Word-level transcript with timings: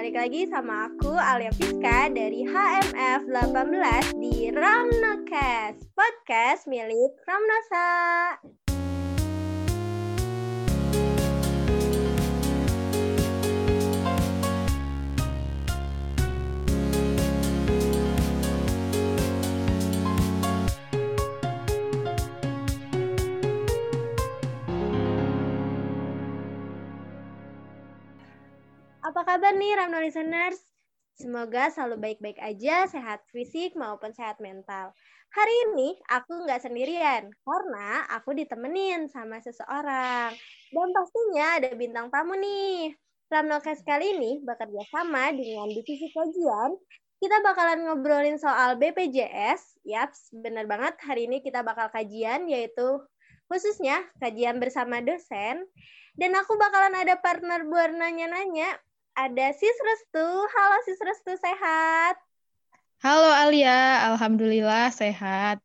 balik 0.00 0.16
lagi 0.16 0.48
sama 0.48 0.88
aku 0.88 1.12
Alia 1.12 1.52
Fiska 1.52 2.08
dari 2.08 2.40
HMF 2.48 3.28
18 3.28 4.16
di 4.16 4.48
Ramnocast, 4.48 5.92
podcast 5.92 6.64
milik 6.64 7.20
Ramnosa. 7.28 7.92
Kabar 29.30 29.54
nih 29.54 29.78
Ramno 29.78 30.02
listeners? 30.02 30.58
Semoga 31.14 31.70
selalu 31.70 32.02
baik-baik 32.02 32.42
aja, 32.42 32.90
sehat 32.90 33.22
fisik 33.30 33.78
maupun 33.78 34.10
sehat 34.10 34.42
mental. 34.42 34.90
Hari 35.30 35.54
ini 35.70 35.94
aku 36.10 36.42
nggak 36.42 36.66
sendirian, 36.66 37.30
karena 37.46 38.10
aku 38.10 38.34
ditemenin 38.34 39.06
sama 39.06 39.38
seseorang. 39.38 40.34
Dan 40.74 40.88
pastinya 40.90 41.62
ada 41.62 41.70
bintang 41.78 42.10
tamu 42.10 42.34
nih. 42.42 42.90
Ramnokes 43.30 43.86
kali 43.86 44.18
ini 44.18 44.42
bekerja 44.42 44.82
sama 44.90 45.30
dengan 45.30 45.70
Divisi 45.70 46.10
Kajian. 46.10 46.74
Kita 47.22 47.38
bakalan 47.46 47.86
ngobrolin 47.86 48.34
soal 48.34 48.82
BPJS. 48.82 49.86
Yaps, 49.86 50.34
bener 50.34 50.66
banget 50.66 50.98
hari 51.06 51.30
ini 51.30 51.38
kita 51.38 51.62
bakal 51.62 51.86
kajian, 51.94 52.50
yaitu 52.50 52.98
khususnya 53.46 54.02
kajian 54.18 54.58
bersama 54.58 54.98
dosen. 54.98 55.70
Dan 56.18 56.34
aku 56.34 56.58
bakalan 56.58 56.98
ada 56.98 57.14
partner 57.22 57.62
buat 57.70 57.94
nanya-nanya 57.94 58.74
ada 59.20 59.52
Sis 59.52 59.76
Restu. 59.84 60.28
Halo 60.48 60.76
Sis 60.88 61.00
Restu, 61.04 61.36
sehat? 61.36 62.16
Halo 63.04 63.28
Alia, 63.28 64.08
Alhamdulillah 64.08 64.88
sehat. 64.88 65.60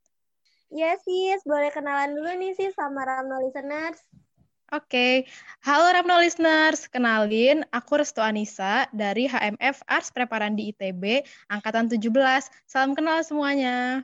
Ya 0.67 0.99
Sis, 0.99 1.39
boleh 1.47 1.71
kenalan 1.71 2.19
dulu 2.19 2.35
nih 2.35 2.51
Sis 2.59 2.75
sama 2.75 3.07
Ramno 3.07 3.39
Listeners. 3.39 4.03
Oke, 4.75 5.23
halo 5.63 5.87
Ramno 5.87 6.19
Listeners, 6.19 6.91
kenalin 6.91 7.63
aku 7.71 8.03
Restu 8.03 8.19
Anissa 8.19 8.91
dari 8.91 9.29
HMF 9.31 9.87
Arts 9.87 10.11
Preparan 10.11 10.59
di 10.59 10.75
ITB, 10.75 11.23
Angkatan 11.47 11.87
17. 11.87 12.51
Salam 12.67 12.91
kenal 12.91 13.23
semuanya. 13.23 14.03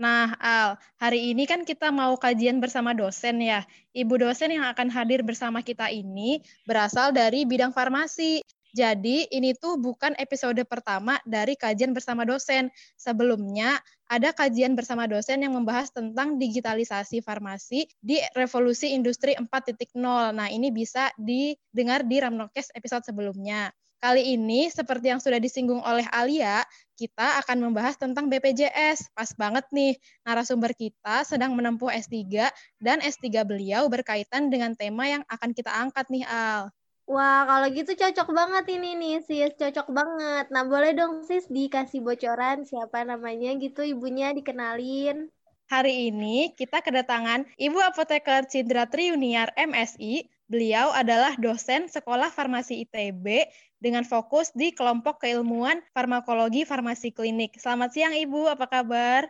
Nah, 0.00 0.34
Al, 0.40 0.80
hari 0.98 1.30
ini 1.30 1.46
kan 1.46 1.62
kita 1.62 1.92
mau 1.94 2.16
kajian 2.18 2.58
bersama 2.58 2.90
dosen 2.96 3.38
ya. 3.38 3.62
Ibu 3.94 4.18
dosen 4.18 4.50
yang 4.56 4.66
akan 4.66 4.88
hadir 4.90 5.22
bersama 5.22 5.62
kita 5.62 5.92
ini 5.92 6.42
berasal 6.66 7.14
dari 7.14 7.44
bidang 7.46 7.70
farmasi. 7.70 8.40
Jadi 8.70 9.26
ini 9.34 9.50
tuh 9.58 9.78
bukan 9.82 10.14
episode 10.18 10.62
pertama 10.66 11.18
dari 11.26 11.58
kajian 11.58 11.90
bersama 11.90 12.22
dosen. 12.22 12.70
Sebelumnya 12.94 13.82
ada 14.06 14.30
kajian 14.30 14.78
bersama 14.78 15.10
dosen 15.10 15.42
yang 15.42 15.54
membahas 15.54 15.90
tentang 15.90 16.38
digitalisasi 16.38 17.22
farmasi 17.22 17.90
di 17.98 18.22
revolusi 18.38 18.94
industri 18.94 19.34
4.0. 19.34 19.98
Nah 20.34 20.48
ini 20.50 20.70
bisa 20.70 21.10
didengar 21.18 22.06
di 22.06 22.22
Ramnokes 22.22 22.70
episode 22.74 23.02
sebelumnya. 23.06 23.74
Kali 24.00 24.32
ini, 24.32 24.72
seperti 24.72 25.12
yang 25.12 25.20
sudah 25.20 25.36
disinggung 25.36 25.84
oleh 25.84 26.08
Alia, 26.08 26.64
kita 26.96 27.36
akan 27.44 27.68
membahas 27.68 28.00
tentang 28.00 28.32
BPJS. 28.32 29.12
Pas 29.12 29.28
banget 29.36 29.68
nih, 29.76 29.92
narasumber 30.24 30.72
kita 30.72 31.20
sedang 31.28 31.52
menempuh 31.52 31.92
S3 31.92 32.48
dan 32.80 33.04
S3 33.04 33.44
beliau 33.44 33.92
berkaitan 33.92 34.48
dengan 34.48 34.72
tema 34.72 35.04
yang 35.04 35.20
akan 35.28 35.52
kita 35.52 35.68
angkat 35.68 36.08
nih, 36.08 36.24
Al. 36.24 36.72
Wah, 37.10 37.42
kalau 37.42 37.66
gitu 37.74 37.90
cocok 37.98 38.28
banget 38.30 38.64
ini 38.70 38.94
nih, 38.94 39.16
sis. 39.26 39.50
Cocok 39.58 39.90
banget. 39.90 40.46
Nah, 40.54 40.62
boleh 40.62 40.94
dong, 40.94 41.26
sis, 41.26 41.42
dikasih 41.50 42.06
bocoran 42.06 42.62
siapa 42.62 43.02
namanya 43.02 43.50
gitu, 43.58 43.82
ibunya 43.82 44.30
dikenalin. 44.30 45.26
Hari 45.66 46.14
ini 46.14 46.54
kita 46.54 46.78
kedatangan 46.78 47.50
Ibu 47.58 47.82
Apoteker 47.82 48.46
Cindra 48.46 48.86
Triuniar 48.86 49.50
MSI. 49.58 50.30
Beliau 50.46 50.94
adalah 50.94 51.34
dosen 51.34 51.90
Sekolah 51.90 52.30
Farmasi 52.30 52.86
ITB 52.86 53.50
dengan 53.82 54.06
fokus 54.06 54.54
di 54.54 54.70
kelompok 54.70 55.26
keilmuan 55.26 55.82
farmakologi 55.90 56.62
farmasi 56.62 57.10
klinik. 57.10 57.58
Selamat 57.58 57.90
siang 57.90 58.14
Ibu, 58.14 58.54
apa 58.54 58.70
kabar? 58.70 59.26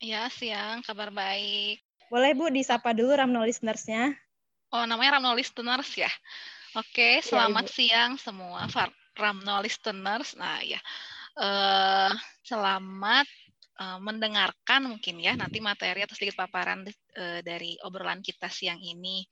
Ya, 0.00 0.24
siang, 0.32 0.80
kabar 0.80 1.12
baik. 1.12 1.84
Boleh 2.08 2.32
Bu 2.32 2.48
disapa 2.48 2.96
dulu 2.96 3.12
Ramno 3.12 3.44
listeners-nya? 3.44 4.16
Oh, 4.72 4.88
namanya 4.88 5.20
Ramno 5.20 5.36
listeners 5.36 6.00
ya? 6.00 6.08
Oke, 6.78 7.20
iya, 7.24 7.24
selamat 7.28 7.66
ya, 7.66 7.68
siang 7.74 8.12
semua 8.20 8.66
Ramno 9.18 9.58
listeners. 9.64 10.36
Nah, 10.38 10.60
ya. 10.62 10.80
Uh, 11.38 12.10
selamat 12.46 13.26
uh, 13.80 13.98
mendengarkan 13.98 14.84
mungkin 14.84 15.16
ya 15.18 15.32
nanti 15.34 15.58
materi 15.58 16.04
atau 16.04 16.12
sedikit 16.12 16.44
paparan 16.44 16.84
uh, 16.84 17.40
dari 17.40 17.80
obrolan 17.82 18.20
kita 18.20 18.52
siang 18.52 18.78
ini. 18.78 19.24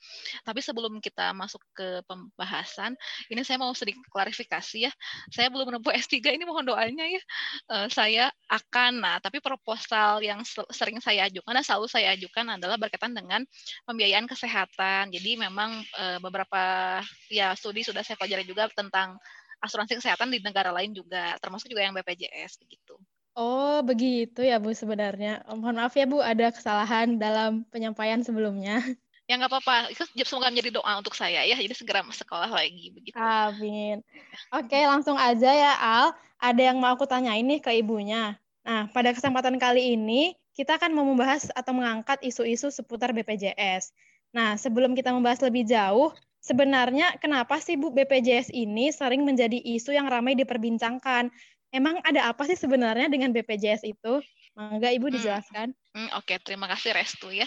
Tapi 0.42 0.64
sebelum 0.64 0.98
kita 1.04 1.36
masuk 1.36 1.60
ke 1.76 2.00
pembahasan, 2.09 2.97
ini 3.28 3.44
saya 3.44 3.60
mau 3.60 3.70
sedikit 3.76 4.00
klarifikasi 4.08 4.88
ya. 4.88 4.92
Saya 5.28 5.53
belum 5.53 5.69
menempuh 5.70 5.92
S3 5.92 6.41
ini 6.41 6.48
mohon 6.48 6.64
doanya 6.64 7.04
ya. 7.04 7.22
Uh, 7.69 7.87
saya 7.92 8.32
akan 8.48 9.04
nah, 9.04 9.16
tapi 9.20 9.44
proposal 9.44 10.25
yang 10.25 10.41
sering 10.72 10.98
saya 11.04 11.28
ajukan 11.28 11.53
dan 11.53 11.64
selalu 11.64 11.87
saya 11.87 12.16
ajukan 12.16 12.56
adalah 12.56 12.81
berkaitan 12.81 13.12
dengan 13.12 13.44
pembiayaan 13.84 14.25
kesehatan. 14.25 15.12
Jadi 15.12 15.37
memang 15.37 15.84
uh, 16.00 16.19
beberapa 16.25 16.98
ya 17.28 17.53
studi 17.53 17.84
sudah 17.84 18.00
saya 18.00 18.16
pelajari 18.16 18.48
juga 18.48 18.72
tentang 18.72 19.20
asuransi 19.58 19.98
kesehatan 19.98 20.31
di 20.31 20.38
negara 20.38 20.70
lain 20.70 20.94
juga, 20.94 21.34
termasuk 21.42 21.66
juga 21.66 21.82
yang 21.82 21.94
BPJS 21.98 22.62
begitu. 22.62 22.94
Oh, 23.38 23.78
begitu 23.87 24.43
ya 24.43 24.59
Bu 24.59 24.75
sebenarnya. 24.75 25.47
Mohon 25.47 25.87
maaf 25.87 25.94
ya 25.94 26.10
Bu, 26.10 26.19
ada 26.19 26.50
kesalahan 26.50 27.22
dalam 27.22 27.62
penyampaian 27.71 28.19
sebelumnya. 28.26 28.82
Ya 29.28 29.37
nggak 29.37 29.60
apa-apa, 29.60 29.93
itu 29.93 30.09
semoga 30.25 30.49
menjadi 30.49 30.81
doa 30.81 31.04
untuk 31.04 31.12
saya 31.12 31.44
ya, 31.44 31.53
jadi 31.53 31.76
segera 31.76 32.00
sekolah 32.00 32.49
lagi 32.49 32.88
begitu. 32.97 33.12
Amin. 33.12 34.00
Oke, 34.49 34.81
langsung 34.88 35.21
aja 35.21 35.53
ya 35.53 35.76
Al. 35.76 36.16
Ada 36.41 36.72
yang 36.72 36.81
mau 36.81 36.97
aku 36.97 37.04
tanya 37.04 37.37
ini 37.37 37.60
ke 37.60 37.69
ibunya. 37.76 38.41
Nah, 38.65 38.88
pada 38.88 39.12
kesempatan 39.12 39.60
kali 39.60 40.00
ini 40.00 40.32
kita 40.56 40.81
akan 40.81 40.97
membahas 40.97 41.53
atau 41.53 41.76
mengangkat 41.76 42.25
isu-isu 42.25 42.72
seputar 42.72 43.12
BPJS. 43.12 43.93
Nah, 44.32 44.56
sebelum 44.56 44.97
kita 44.97 45.12
membahas 45.12 45.44
lebih 45.44 45.69
jauh, 45.69 46.16
sebenarnya 46.41 47.20
kenapa 47.20 47.60
sih 47.60 47.76
Bu 47.76 47.93
BPJS 47.93 48.49
ini 48.56 48.88
sering 48.97 49.28
menjadi 49.28 49.60
isu 49.60 49.93
yang 49.93 50.09
ramai 50.09 50.41
diperbincangkan? 50.41 51.28
Emang 51.68 52.00
ada 52.00 52.32
apa 52.32 52.48
sih 52.48 52.56
sebenarnya 52.56 53.12
dengan 53.12 53.28
BPJS 53.28 53.84
itu? 53.84 54.24
Mangga 54.58 54.90
Ibu 54.90 55.06
hmm, 55.06 55.14
dijelaskan. 55.14 55.68
Hmm, 55.70 56.10
hmm, 56.10 56.10
Oke, 56.18 56.34
okay. 56.34 56.36
terima 56.42 56.66
kasih 56.66 56.90
Restu 56.90 57.30
ya. 57.30 57.46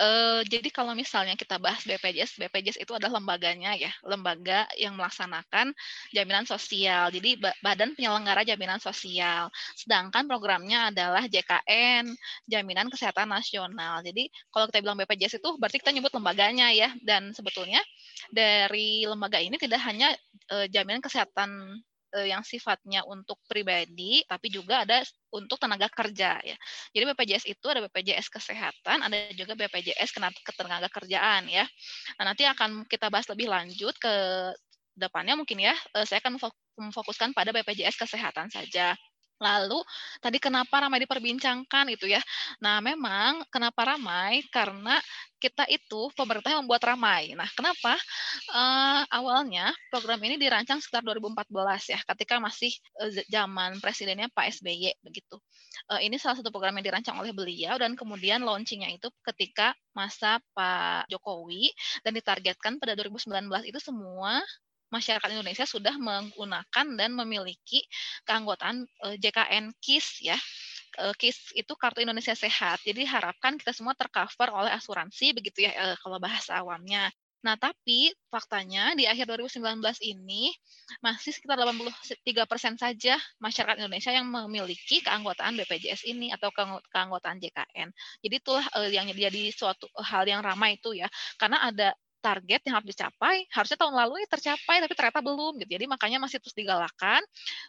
Uh, 0.00 0.40
jadi 0.48 0.72
kalau 0.72 0.96
misalnya 0.96 1.36
kita 1.36 1.60
bahas 1.60 1.84
BPJS, 1.84 2.40
BPJS 2.40 2.80
itu 2.80 2.88
adalah 2.96 3.20
lembaganya 3.20 3.76
ya, 3.76 3.92
lembaga 4.00 4.64
yang 4.80 4.96
melaksanakan 4.96 5.76
jaminan 6.08 6.48
sosial. 6.48 7.12
Jadi 7.12 7.36
Badan 7.60 7.92
Penyelenggara 7.92 8.48
Jaminan 8.48 8.80
Sosial. 8.80 9.52
Sedangkan 9.76 10.24
programnya 10.24 10.88
adalah 10.88 11.28
JKN, 11.28 12.16
Jaminan 12.48 12.88
Kesehatan 12.88 13.28
Nasional. 13.28 14.00
Jadi 14.00 14.32
kalau 14.48 14.72
kita 14.72 14.80
bilang 14.80 14.96
BPJS 15.04 15.44
itu 15.44 15.50
berarti 15.60 15.84
kita 15.84 15.92
nyebut 15.92 16.16
lembaganya 16.16 16.72
ya. 16.72 16.96
Dan 17.04 17.36
sebetulnya 17.36 17.84
dari 18.32 19.04
lembaga 19.04 19.36
ini 19.36 19.60
tidak 19.60 19.84
hanya 19.84 20.16
uh, 20.48 20.64
jaminan 20.72 21.04
kesehatan 21.04 21.76
yang 22.24 22.40
sifatnya 22.40 23.04
untuk 23.04 23.36
pribadi, 23.44 24.24
tapi 24.24 24.48
juga 24.48 24.88
ada 24.88 25.04
untuk 25.28 25.60
tenaga 25.60 25.92
kerja 25.92 26.40
ya. 26.40 26.56
Jadi 26.96 27.04
BPJS 27.12 27.44
itu 27.44 27.66
ada 27.68 27.84
BPJS 27.84 28.32
kesehatan, 28.32 29.04
ada 29.04 29.16
juga 29.36 29.52
BPJS 29.52 30.16
ketenaga 30.40 30.88
kerjaan 30.88 31.50
ya. 31.52 31.68
Nah, 32.16 32.32
nanti 32.32 32.48
akan 32.48 32.88
kita 32.88 33.12
bahas 33.12 33.28
lebih 33.28 33.52
lanjut 33.52 33.92
ke 34.00 34.14
depannya 34.98 35.38
mungkin 35.38 35.62
ya. 35.62 35.74
Uh, 35.94 36.02
saya 36.02 36.18
akan 36.24 36.40
memfokuskan 36.78 37.30
pada 37.36 37.54
BPJS 37.54 37.94
kesehatan 37.94 38.50
saja. 38.50 38.98
Lalu 39.38 39.78
tadi 40.18 40.42
kenapa 40.42 40.82
ramai 40.82 41.02
diperbincangkan 41.06 41.86
itu 41.94 42.10
ya? 42.10 42.22
Nah, 42.58 42.82
memang 42.82 43.46
kenapa 43.48 43.94
ramai? 43.94 44.42
Karena 44.50 44.98
kita 45.38 45.64
itu 45.70 46.10
pemerintah 46.18 46.50
yang 46.50 46.66
membuat 46.66 46.82
ramai. 46.82 47.32
Nah, 47.38 47.46
kenapa? 47.54 47.94
Uh, 48.50 49.06
awalnya 49.14 49.70
program 49.88 50.18
ini 50.26 50.34
dirancang 50.34 50.82
sekitar 50.82 51.06
2014 51.06 51.94
ya, 51.94 52.00
ketika 52.14 52.42
masih 52.42 52.74
uh, 52.98 53.10
zaman 53.30 53.78
presidennya 53.78 54.26
Pak 54.34 54.58
SBY 54.58 54.98
begitu. 55.00 55.38
Uh, 55.86 56.02
ini 56.02 56.18
salah 56.18 56.42
satu 56.42 56.50
program 56.50 56.74
yang 56.82 56.90
dirancang 56.90 57.14
oleh 57.22 57.30
beliau 57.30 57.78
dan 57.78 57.94
kemudian 57.94 58.42
launchingnya 58.42 58.90
itu 58.90 59.08
ketika 59.22 59.78
masa 59.94 60.42
Pak 60.52 61.06
Jokowi 61.06 61.70
dan 62.02 62.18
ditargetkan 62.18 62.82
pada 62.82 62.98
2019 62.98 63.46
itu 63.70 63.78
semua 63.78 64.42
masyarakat 64.88 65.28
Indonesia 65.32 65.64
sudah 65.68 65.94
menggunakan 65.96 66.86
dan 66.96 67.10
memiliki 67.12 67.84
keanggotaan 68.24 68.84
uh, 69.04 69.16
JKN 69.16 69.72
KIS 69.80 70.24
ya. 70.24 70.38
Uh, 70.98 71.12
KIS 71.14 71.52
itu 71.54 71.72
Kartu 71.76 72.00
Indonesia 72.00 72.32
Sehat. 72.32 72.80
Jadi 72.82 73.04
harapkan 73.04 73.60
kita 73.60 73.76
semua 73.76 73.92
tercover 73.92 74.50
oleh 74.52 74.72
asuransi 74.72 75.36
begitu 75.36 75.68
ya 75.68 75.72
uh, 75.76 75.96
kalau 76.00 76.16
bahasa 76.18 76.58
awamnya. 76.58 77.12
Nah, 77.38 77.54
tapi 77.54 78.10
faktanya 78.34 78.98
di 78.98 79.06
akhir 79.06 79.30
2019 79.30 79.78
ini 80.02 80.50
masih 80.98 81.30
sekitar 81.30 81.54
83 81.54 82.50
persen 82.50 82.74
saja 82.74 83.14
masyarakat 83.38 83.78
Indonesia 83.78 84.10
yang 84.10 84.26
memiliki 84.26 84.98
keanggotaan 85.06 85.54
BPJS 85.54 86.02
ini 86.10 86.34
atau 86.34 86.50
keanggotaan 86.90 87.38
JKN. 87.38 87.94
Jadi 88.26 88.34
itulah 88.42 88.66
yang 88.90 89.06
jadi 89.14 89.54
suatu 89.54 89.86
hal 90.02 90.26
yang 90.26 90.42
ramai 90.42 90.82
itu 90.82 90.98
ya, 90.98 91.06
karena 91.38 91.62
ada 91.62 91.94
target 92.18 92.60
yang 92.66 92.74
harus 92.78 92.88
dicapai, 92.90 93.46
harusnya 93.50 93.78
tahun 93.78 93.94
lalu 93.94 94.24
ini 94.24 94.28
tercapai 94.28 94.76
tapi 94.82 94.94
ternyata 94.94 95.20
belum 95.22 95.52
gitu. 95.62 95.70
Jadi 95.78 95.84
makanya 95.86 96.18
masih 96.22 96.38
terus 96.42 96.54
digalakan 96.54 97.22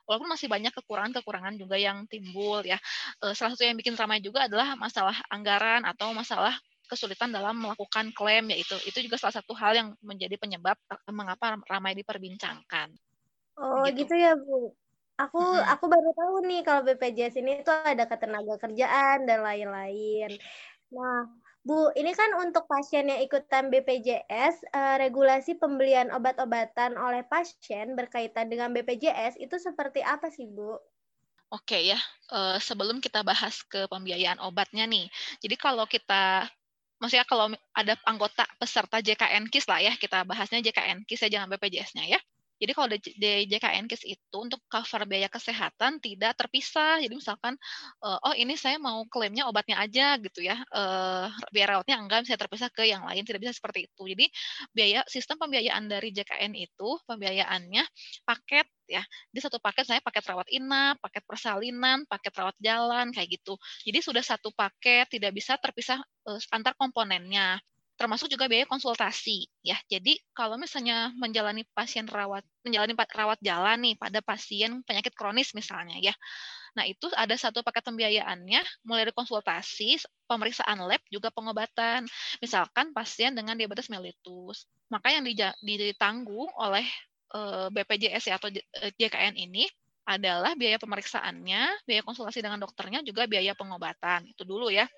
walaupun 0.10 0.30
masih 0.30 0.48
banyak 0.50 0.74
kekurangan-kekurangan 0.74 1.56
juga 1.56 1.76
yang 1.78 2.06
timbul 2.10 2.62
ya. 2.66 2.78
Uh, 3.22 3.34
salah 3.38 3.54
satu 3.56 3.66
yang 3.66 3.78
bikin 3.78 3.94
ramai 3.96 4.20
juga 4.20 4.50
adalah 4.50 4.74
masalah 4.76 5.16
anggaran 5.30 5.86
atau 5.86 6.12
masalah 6.12 6.54
kesulitan 6.90 7.30
dalam 7.30 7.54
melakukan 7.54 8.10
klaim 8.18 8.50
yaitu 8.50 8.74
itu 8.90 9.06
juga 9.06 9.22
salah 9.22 9.38
satu 9.38 9.54
hal 9.54 9.78
yang 9.78 9.88
menjadi 10.02 10.42
penyebab 10.42 10.74
eh, 10.90 11.14
mengapa 11.14 11.62
ramai 11.70 11.94
diperbincangkan. 11.94 12.90
Oh 13.62 13.86
gitu, 13.94 14.10
gitu 14.10 14.14
ya 14.18 14.34
Bu. 14.34 14.74
Aku 15.20 15.38
hmm. 15.38 15.68
aku 15.68 15.86
baru 15.92 16.10
tahu 16.16 16.36
nih 16.48 16.62
kalau 16.64 16.82
BPJS 16.88 17.36
ini 17.44 17.62
tuh 17.62 17.76
ada 17.76 18.08
ketenaga 18.08 18.56
kerjaan 18.56 19.28
dan 19.28 19.44
lain-lain. 19.44 20.32
Nah, 20.90 21.28
Bu, 21.60 21.92
ini 21.92 22.16
kan 22.16 22.32
untuk 22.40 22.66
pasien 22.72 23.12
yang 23.12 23.20
ikutan 23.20 23.68
BPJS, 23.68 24.56
uh, 24.72 24.96
eh, 24.96 24.96
regulasi 25.04 25.60
pembelian 25.60 26.08
obat-obatan 26.16 26.96
oleh 26.96 27.28
pasien 27.28 28.00
berkaitan 28.00 28.48
dengan 28.48 28.72
BPJS 28.72 29.36
itu 29.36 29.60
seperti 29.60 30.00
apa 30.00 30.32
sih, 30.32 30.48
Bu? 30.48 30.80
Oke 31.52 31.82
ya, 31.82 32.00
uh, 32.32 32.62
sebelum 32.62 33.04
kita 33.04 33.26
bahas 33.26 33.60
ke 33.68 33.90
pembiayaan 33.92 34.40
obatnya 34.40 34.88
nih. 34.88 35.12
Jadi 35.44 35.56
kalau 35.60 35.84
kita 35.90 36.48
maksudnya 37.02 37.26
kalau 37.28 37.52
ada 37.76 37.98
anggota 38.08 38.46
peserta 38.56 39.04
JKN 39.04 39.52
KIS 39.52 39.68
lah 39.68 39.84
ya, 39.84 39.94
kita 40.00 40.24
bahasnya 40.24 40.64
JKN 40.64 41.04
KIS 41.04 41.28
ya, 41.28 41.40
jangan 41.40 41.52
BPJS-nya 41.52 42.06
ya. 42.06 42.20
Jadi 42.60 42.72
kalau 42.76 42.88
di 42.92 43.00
JKN 43.48 43.88
itu 43.88 44.38
untuk 44.38 44.60
cover 44.68 45.08
biaya 45.08 45.32
kesehatan 45.32 46.04
tidak 46.04 46.36
terpisah. 46.36 47.00
Jadi 47.00 47.16
misalkan, 47.16 47.56
uh, 48.04 48.20
oh 48.20 48.36
ini 48.36 48.60
saya 48.60 48.76
mau 48.76 49.08
klaimnya 49.08 49.48
obatnya 49.48 49.80
aja 49.80 50.20
gitu 50.20 50.44
ya, 50.44 50.60
uh, 50.76 51.32
biaya 51.56 51.80
rawatnya 51.80 51.96
enggak 52.04 52.28
bisa 52.28 52.36
terpisah 52.36 52.70
ke 52.70 52.84
yang 52.84 53.08
lain, 53.08 53.24
tidak 53.24 53.48
bisa 53.48 53.56
seperti 53.56 53.88
itu. 53.88 54.02
Jadi 54.12 54.26
biaya 54.76 55.00
sistem 55.08 55.40
pembiayaan 55.40 55.88
dari 55.88 56.12
JKN 56.12 56.54
itu 56.60 56.90
pembiayaannya 57.08 57.84
paket 58.28 58.68
ya. 58.92 59.04
Di 59.32 59.40
satu 59.40 59.58
paket 59.64 59.88
saya 59.88 60.04
paket 60.04 60.28
rawat 60.28 60.52
inap, 60.52 61.00
paket 61.00 61.24
persalinan, 61.24 62.04
paket 62.12 62.34
rawat 62.36 62.58
jalan 62.60 63.16
kayak 63.16 63.40
gitu. 63.40 63.56
Jadi 63.88 64.00
sudah 64.04 64.24
satu 64.26 64.52
paket 64.52 65.08
tidak 65.08 65.32
bisa 65.32 65.56
terpisah 65.56 66.04
uh, 66.28 66.40
antar 66.52 66.76
komponennya 66.76 67.62
termasuk 68.00 68.32
juga 68.32 68.48
biaya 68.48 68.64
konsultasi 68.64 69.44
ya. 69.60 69.76
Jadi 69.92 70.16
kalau 70.32 70.56
misalnya 70.56 71.12
menjalani 71.20 71.68
pasien 71.76 72.08
rawat 72.08 72.48
menjalani 72.64 72.96
rawat 72.96 73.40
jalan 73.44 73.78
nih 73.84 73.96
pada 74.00 74.24
pasien 74.24 74.80
penyakit 74.88 75.12
kronis 75.12 75.52
misalnya 75.52 76.00
ya. 76.00 76.16
Nah, 76.80 76.88
itu 76.88 77.12
ada 77.12 77.36
satu 77.36 77.60
paket 77.60 77.84
pembiayaannya 77.84 78.62
mulai 78.88 79.04
dari 79.04 79.12
konsultasi, 79.12 80.00
pemeriksaan 80.30 80.80
lab 80.86 81.02
juga 81.12 81.28
pengobatan. 81.34 82.08
Misalkan 82.40 82.96
pasien 82.96 83.36
dengan 83.36 83.60
diabetes 83.60 83.92
mellitus, 83.92 84.64
maka 84.88 85.12
yang 85.12 85.28
ditanggung 85.60 86.48
oleh 86.56 86.88
eh, 87.36 87.68
BPJS 87.74 88.32
atau 88.32 88.48
JKN 88.96 89.36
ini 89.36 89.68
adalah 90.10 90.58
biaya 90.58 90.82
pemeriksaannya, 90.82 91.86
biaya 91.86 92.02
konsultasi 92.02 92.42
dengan 92.42 92.58
dokternya, 92.64 93.06
juga 93.06 93.30
biaya 93.30 93.54
pengobatan. 93.54 94.26
Itu 94.26 94.42
dulu 94.42 94.74
ya. 94.74 94.90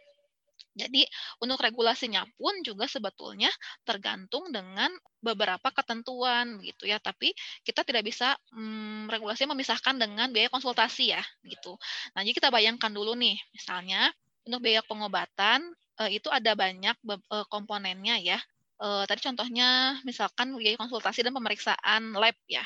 Jadi 0.71 1.03
untuk 1.43 1.59
regulasinya 1.59 2.23
pun 2.39 2.63
juga 2.63 2.87
sebetulnya 2.87 3.51
tergantung 3.83 4.47
dengan 4.55 4.87
beberapa 5.19 5.67
ketentuan 5.75 6.63
gitu 6.63 6.87
ya. 6.87 6.97
Tapi 7.03 7.35
kita 7.67 7.83
tidak 7.83 8.07
bisa 8.07 8.33
hmm, 8.55 9.11
regulasinya 9.11 9.51
memisahkan 9.53 9.99
dengan 9.99 10.31
biaya 10.31 10.47
konsultasi 10.47 11.11
ya 11.11 11.23
gitu. 11.43 11.75
Nah 12.15 12.23
jadi 12.23 12.35
kita 12.35 12.49
bayangkan 12.49 12.91
dulu 12.91 13.13
nih, 13.19 13.35
misalnya 13.51 14.09
untuk 14.47 14.63
biaya 14.63 14.81
pengobatan 14.87 15.61
eh, 16.01 16.17
itu 16.17 16.27
ada 16.31 16.55
banyak 16.55 16.95
eh, 16.95 17.45
komponennya 17.51 18.15
ya. 18.23 18.39
Eh, 18.81 19.03
tadi 19.05 19.21
contohnya 19.27 19.99
misalkan 20.07 20.55
biaya 20.55 20.79
konsultasi 20.79 21.21
dan 21.21 21.35
pemeriksaan 21.35 22.15
lab 22.15 22.35
ya. 22.47 22.63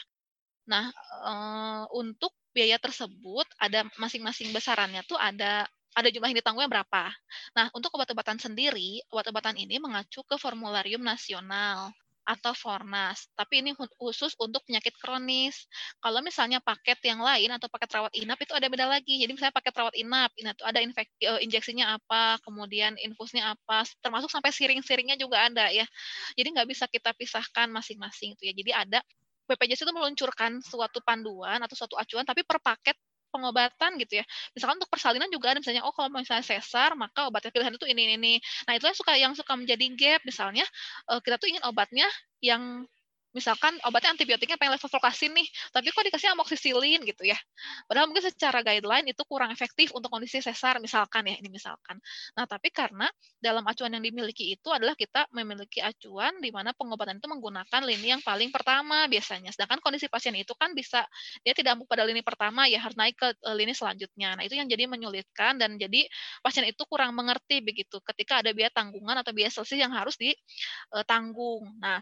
Nah 0.69 0.89
untuk 1.93 2.33
biaya 2.55 2.79
tersebut 2.79 3.45
ada 3.59 3.83
masing-masing 3.99 4.55
besarannya 4.55 5.03
tuh 5.05 5.19
ada 5.19 5.67
ada 5.95 6.11
jumlah 6.11 6.27
yang 6.29 6.39
ditanggungnya 6.43 6.67
berapa. 6.67 7.03
Nah, 7.55 7.71
untuk 7.71 7.95
obat-obatan 7.95 8.35
sendiri, 8.35 8.99
obat-obatan 9.09 9.55
ini 9.55 9.79
mengacu 9.79 10.21
ke 10.27 10.35
formularium 10.35 11.01
nasional 11.01 11.95
atau 12.25 12.57
Fornas, 12.57 13.29
tapi 13.37 13.61
ini 13.61 13.77
khusus 14.01 14.33
untuk 14.41 14.65
penyakit 14.65 14.97
kronis. 14.97 15.69
Kalau 16.01 16.25
misalnya 16.25 16.57
paket 16.57 16.97
yang 17.05 17.21
lain 17.21 17.53
atau 17.53 17.69
paket 17.69 18.01
rawat 18.01 18.09
inap 18.17 18.41
itu 18.41 18.49
ada 18.57 18.65
beda 18.65 18.89
lagi. 18.89 19.21
Jadi 19.21 19.31
misalnya 19.37 19.53
paket 19.53 19.73
rawat 19.77 19.93
inap, 19.93 20.33
itu 20.33 20.63
ada 20.65 20.79
infek, 20.81 21.07
eh, 21.21 21.39
injeksinya 21.45 22.01
apa, 22.01 22.41
kemudian 22.41 22.97
infusnya 22.97 23.53
apa, 23.53 23.85
termasuk 24.01 24.33
sampai 24.33 24.49
siring-siringnya 24.49 25.21
juga 25.21 25.45
ada 25.45 25.69
ya. 25.69 25.85
Jadi 26.33 26.47
nggak 26.49 26.67
bisa 26.67 26.89
kita 26.89 27.13
pisahkan 27.13 27.69
masing-masing 27.69 28.33
itu 28.33 28.43
ya. 28.49 28.53
Jadi 28.57 28.71
ada 28.73 28.99
BPJS 29.45 29.85
itu 29.85 29.93
meluncurkan 29.93 30.57
suatu 30.65 31.05
panduan 31.05 31.61
atau 31.61 31.77
suatu 31.77 31.93
acuan, 32.01 32.25
tapi 32.25 32.41
per 32.41 32.57
paket 32.57 32.97
pengobatan 33.35 33.99
gitu 33.99 34.23
ya. 34.23 34.25
Misalkan 34.55 34.79
untuk 34.79 34.87
persalinan 34.87 35.27
juga 35.27 35.51
ada 35.51 35.59
misalnya 35.59 35.83
oh 35.83 35.91
kalau 35.91 36.07
misalnya 36.07 36.45
sesar 36.47 36.95
maka 36.95 37.27
obatnya 37.27 37.51
pilihan 37.51 37.75
itu 37.75 37.87
ini 37.91 38.03
ini. 38.15 38.33
Nah, 38.63 38.79
itu 38.79 38.87
suka 38.95 39.19
yang 39.19 39.35
suka 39.35 39.53
menjadi 39.59 39.85
gap 39.99 40.21
misalnya 40.23 40.63
uh, 41.11 41.19
kita 41.19 41.35
tuh 41.35 41.51
ingin 41.51 41.63
obatnya 41.67 42.07
yang 42.39 42.87
misalkan 43.35 43.75
obatnya 43.83 44.15
antibiotiknya 44.15 44.55
pengen 44.55 44.79
levofloxacin 44.79 45.35
nih, 45.35 45.47
tapi 45.75 45.91
kok 45.91 46.03
dikasih 46.07 46.31
amoxicillin 46.31 47.03
gitu 47.03 47.27
ya. 47.27 47.35
Padahal 47.85 48.07
mungkin 48.07 48.23
secara 48.23 48.63
guideline 48.63 49.11
itu 49.11 49.21
kurang 49.27 49.51
efektif 49.51 49.91
untuk 49.91 50.07
kondisi 50.07 50.39
sesar 50.39 50.79
misalkan 50.79 51.27
ya, 51.27 51.35
ini 51.35 51.51
misalkan. 51.51 51.99
Nah, 52.39 52.47
tapi 52.47 52.71
karena 52.71 53.11
dalam 53.43 53.67
acuan 53.67 53.91
yang 53.91 54.03
dimiliki 54.03 54.55
itu 54.55 54.71
adalah 54.71 54.95
kita 54.95 55.27
memiliki 55.35 55.83
acuan 55.83 56.39
di 56.39 56.49
mana 56.55 56.71
pengobatan 56.71 57.19
itu 57.19 57.27
menggunakan 57.27 57.81
lini 57.83 58.15
yang 58.15 58.21
paling 58.23 58.49
pertama 58.55 59.05
biasanya. 59.11 59.51
Sedangkan 59.51 59.83
kondisi 59.83 60.07
pasien 60.07 60.33
itu 60.39 60.55
kan 60.55 60.71
bisa 60.71 61.03
dia 61.43 61.51
tidak 61.51 61.83
pada 61.91 62.07
lini 62.07 62.23
pertama 62.23 62.65
ya 62.71 62.79
harus 62.79 62.95
naik 62.95 63.19
ke 63.19 63.27
eh, 63.35 63.55
lini 63.57 63.75
selanjutnya. 63.75 64.39
Nah, 64.39 64.43
itu 64.47 64.55
yang 64.55 64.71
jadi 64.71 64.87
menyulitkan 64.87 65.59
dan 65.59 65.75
jadi 65.75 66.07
pasien 66.39 66.63
itu 66.69 66.81
kurang 66.87 67.11
mengerti 67.11 67.59
begitu 67.59 67.99
ketika 67.99 68.39
ada 68.39 68.55
biaya 68.55 68.71
tanggungan 68.71 69.19
atau 69.19 69.35
biaya 69.35 69.51
selisih 69.51 69.83
yang 69.83 69.91
harus 69.91 70.15
ditanggung. 70.15 71.67
Eh, 71.67 71.81
nah, 71.83 71.99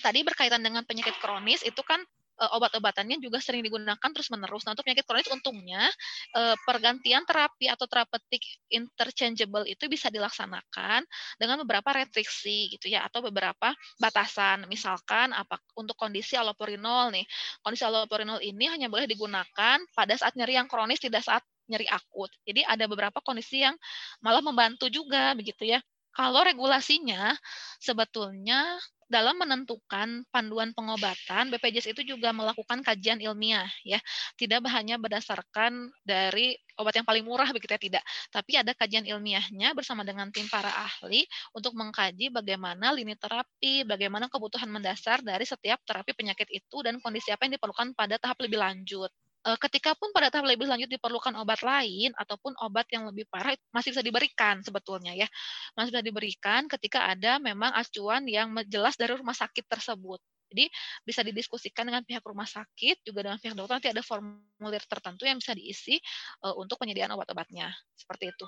tadi 0.00 0.24
berkaitan 0.24 0.64
dengan 0.64 0.86
penyakit 0.88 1.18
kronis 1.20 1.60
itu 1.66 1.80
kan 1.84 2.00
uh, 2.40 2.50
obat-obatannya 2.56 3.20
juga 3.20 3.38
sering 3.42 3.62
digunakan 3.62 3.98
terus-menerus. 3.98 4.64
Nah, 4.64 4.72
untuk 4.72 4.86
penyakit 4.86 5.04
kronis 5.04 5.28
untungnya 5.28 5.86
uh, 6.34 6.56
pergantian 6.64 7.22
terapi 7.22 7.68
atau 7.68 7.84
terapeutik 7.86 8.42
interchangeable 8.72 9.66
itu 9.68 9.86
bisa 9.86 10.08
dilaksanakan 10.08 11.04
dengan 11.36 11.56
beberapa 11.62 11.92
restriksi 11.92 12.72
gitu 12.72 12.88
ya 12.90 13.04
atau 13.06 13.20
beberapa 13.22 13.74
batasan. 14.00 14.64
Misalkan 14.70 15.30
apa 15.36 15.60
untuk 15.76 15.98
kondisi 15.98 16.38
allopurinol 16.38 17.12
nih. 17.12 17.26
Kondisi 17.60 17.84
allopurinol 17.84 18.40
ini 18.40 18.70
hanya 18.70 18.88
boleh 18.88 19.04
digunakan 19.04 19.78
pada 19.92 20.14
saat 20.16 20.34
nyeri 20.38 20.56
yang 20.56 20.66
kronis 20.70 21.02
tidak 21.02 21.22
saat 21.26 21.44
nyeri 21.70 21.86
akut. 21.88 22.28
Jadi 22.42 22.66
ada 22.66 22.84
beberapa 22.90 23.22
kondisi 23.22 23.62
yang 23.62 23.78
malah 24.20 24.42
membantu 24.42 24.90
juga 24.90 25.32
begitu 25.38 25.68
ya. 25.68 25.80
Kalau 26.12 26.44
regulasinya 26.44 27.32
sebetulnya 27.80 28.76
dalam 29.12 29.36
menentukan 29.36 30.24
panduan 30.32 30.72
pengobatan, 30.72 31.52
BPJS 31.52 31.92
itu 31.92 32.02
juga 32.16 32.32
melakukan 32.32 32.80
kajian 32.80 33.20
ilmiah 33.20 33.68
ya. 33.84 34.00
Tidak 34.40 34.64
hanya 34.72 34.96
berdasarkan 34.96 35.92
dari 36.02 36.56
obat 36.80 36.96
yang 36.96 37.06
paling 37.06 37.24
murah 37.28 37.48
begitu 37.52 37.76
ya 37.76 37.80
tidak, 37.80 38.04
tapi 38.32 38.56
ada 38.56 38.72
kajian 38.72 39.04
ilmiahnya 39.04 39.76
bersama 39.76 40.02
dengan 40.08 40.32
tim 40.32 40.48
para 40.48 40.72
ahli 40.72 41.28
untuk 41.52 41.76
mengkaji 41.76 42.32
bagaimana 42.32 42.90
lini 42.96 43.12
terapi, 43.20 43.84
bagaimana 43.84 44.32
kebutuhan 44.32 44.72
mendasar 44.72 45.20
dari 45.20 45.44
setiap 45.44 45.84
terapi 45.84 46.16
penyakit 46.16 46.48
itu 46.48 46.80
dan 46.80 46.96
kondisi 47.04 47.28
apa 47.30 47.44
yang 47.44 47.60
diperlukan 47.60 47.92
pada 47.92 48.16
tahap 48.16 48.40
lebih 48.40 48.58
lanjut. 48.58 49.12
Eh, 49.42 49.58
ketika 49.58 49.98
pun 49.98 50.14
pada 50.14 50.30
tahap 50.30 50.46
lebih 50.46 50.70
lanjut 50.70 50.86
diperlukan 50.86 51.34
obat 51.42 51.66
lain 51.66 52.14
ataupun 52.14 52.54
obat 52.62 52.86
yang 52.94 53.10
lebih 53.10 53.26
parah 53.26 53.58
masih 53.74 53.90
bisa 53.90 53.98
diberikan 53.98 54.62
sebetulnya 54.62 55.18
ya 55.18 55.26
masih 55.74 55.90
bisa 55.90 56.02
diberikan 56.06 56.70
ketika 56.70 57.10
ada 57.10 57.42
memang 57.42 57.74
acuan 57.74 58.22
yang 58.30 58.54
jelas 58.70 58.94
dari 58.94 59.18
rumah 59.18 59.34
sakit 59.34 59.66
tersebut 59.66 60.22
jadi 60.46 60.70
bisa 61.02 61.26
didiskusikan 61.26 61.90
dengan 61.90 62.06
pihak 62.06 62.22
rumah 62.22 62.46
sakit 62.46 63.02
juga 63.02 63.26
dengan 63.26 63.42
pihak 63.42 63.58
dokter 63.58 63.82
nanti 63.82 63.90
ada 63.90 64.06
formulir 64.06 64.84
tertentu 64.86 65.26
yang 65.26 65.42
bisa 65.42 65.58
diisi 65.58 65.98
uh, 66.46 66.54
untuk 66.54 66.78
penyediaan 66.78 67.10
obat-obatnya 67.10 67.74
seperti 67.98 68.30
itu 68.30 68.46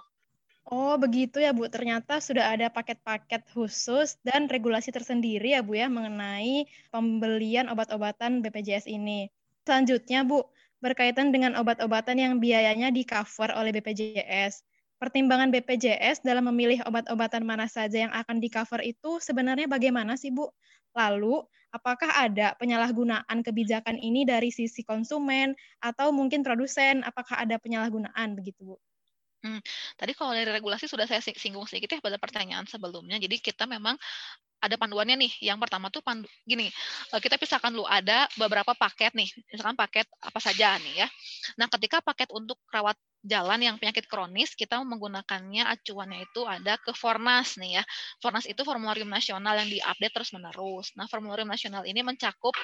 Oh, 0.65 0.97
begitu 0.97 1.45
ya, 1.45 1.53
Bu. 1.53 1.69
Ternyata 1.69 2.25
sudah 2.25 2.57
ada 2.57 2.73
paket-paket 2.73 3.53
khusus 3.53 4.17
dan 4.25 4.49
regulasi 4.49 4.89
tersendiri 4.97 5.53
ya, 5.53 5.61
Bu 5.61 5.77
ya, 5.77 5.93
mengenai 5.93 6.65
pembelian 6.89 7.69
obat-obatan 7.69 8.41
BPJS 8.41 8.89
ini. 8.89 9.29
Selanjutnya, 9.69 10.25
Bu, 10.25 10.41
berkaitan 10.85 11.33
dengan 11.33 11.57
obat-obatan 11.57 12.21
yang 12.21 12.37
biayanya 12.37 12.93
di 12.93 13.09
cover 13.09 13.49
oleh 13.57 13.73
BPJS. 13.73 14.61
pertimbangan 14.95 15.53
BPJS 15.53 16.25
dalam 16.25 16.49
memilih 16.49 16.81
obat-obatan 16.89 17.45
mana 17.45 17.69
saja 17.69 18.09
yang 18.09 18.13
akan 18.15 18.41
di-cover 18.41 18.81
itu 18.81 19.21
sebenarnya 19.21 19.69
bagaimana 19.69 20.17
sih, 20.17 20.33
Bu? 20.33 20.49
Lalu, 20.97 21.45
apakah 21.75 22.09
ada 22.25 22.57
penyalahgunaan 22.57 23.43
kebijakan 23.45 24.01
ini 24.01 24.25
dari 24.25 24.49
sisi 24.49 24.81
konsumen 24.87 25.53
atau 25.83 26.09
mungkin 26.15 26.41
produsen? 26.41 27.05
Apakah 27.05 27.43
ada 27.43 27.61
penyalahgunaan 27.61 28.39
begitu, 28.39 28.65
Bu? 28.65 28.77
Hmm, 29.45 29.61
tadi 30.01 30.17
kalau 30.17 30.33
dari 30.33 30.49
regulasi 30.49 30.89
sudah 30.89 31.05
saya 31.05 31.21
singgung 31.21 31.69
sedikit 31.69 31.93
ya 31.93 32.01
pada 32.01 32.17
pertanyaan 32.17 32.65
sebelumnya. 32.65 33.21
Jadi 33.21 33.45
kita 33.45 33.69
memang 33.69 33.93
ada 34.65 34.81
panduannya 34.81 35.21
nih. 35.21 35.33
Yang 35.53 35.59
pertama 35.69 35.93
tuh 35.93 36.01
pandu 36.01 36.25
gini, 36.49 36.73
eh, 37.13 37.21
kita 37.21 37.37
pisahkan 37.37 37.69
dulu 37.69 37.85
ada 37.85 38.25
beberapa 38.41 38.73
paket 38.73 39.13
nih. 39.13 39.29
Misalkan 39.53 39.77
paket 39.77 40.09
apa 40.25 40.41
saja 40.41 40.81
nih 40.81 41.05
ya. 41.05 41.09
Nah, 41.61 41.69
ketika 41.69 42.01
paket 42.01 42.33
untuk 42.33 42.57
rawat 42.73 42.97
jalan 43.21 43.61
yang 43.61 43.77
penyakit 43.77 44.09
kronis, 44.09 44.57
kita 44.57 44.81
menggunakannya 44.81 45.69
acuannya 45.69 46.25
itu 46.25 46.41
ada 46.49 46.81
ke 46.81 46.97
Fornas 46.97 47.61
nih 47.61 47.81
ya. 47.81 47.85
Fornas 48.25 48.49
itu 48.49 48.65
formularium 48.65 49.13
nasional 49.13 49.61
yang 49.61 49.69
diupdate 49.69 50.13
terus-menerus. 50.17 50.97
Nah, 50.97 51.05
formularium 51.05 51.53
nasional 51.53 51.85
ini 51.85 52.01
mencakup 52.01 52.57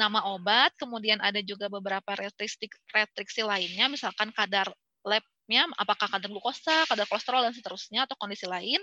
nama 0.00 0.24
obat, 0.32 0.72
kemudian 0.80 1.20
ada 1.20 1.44
juga 1.44 1.68
beberapa 1.68 2.16
restriksi, 2.16 2.68
restriksi 2.92 3.44
lainnya, 3.44 3.92
misalkan 3.92 4.32
kadar 4.32 4.72
labnya 5.46 5.70
apakah 5.78 6.10
kadar 6.10 6.26
glukosa, 6.26 6.90
kadar 6.90 7.06
kolesterol 7.06 7.46
dan 7.46 7.54
seterusnya 7.54 8.02
atau 8.02 8.18
kondisi 8.18 8.50
lain. 8.50 8.82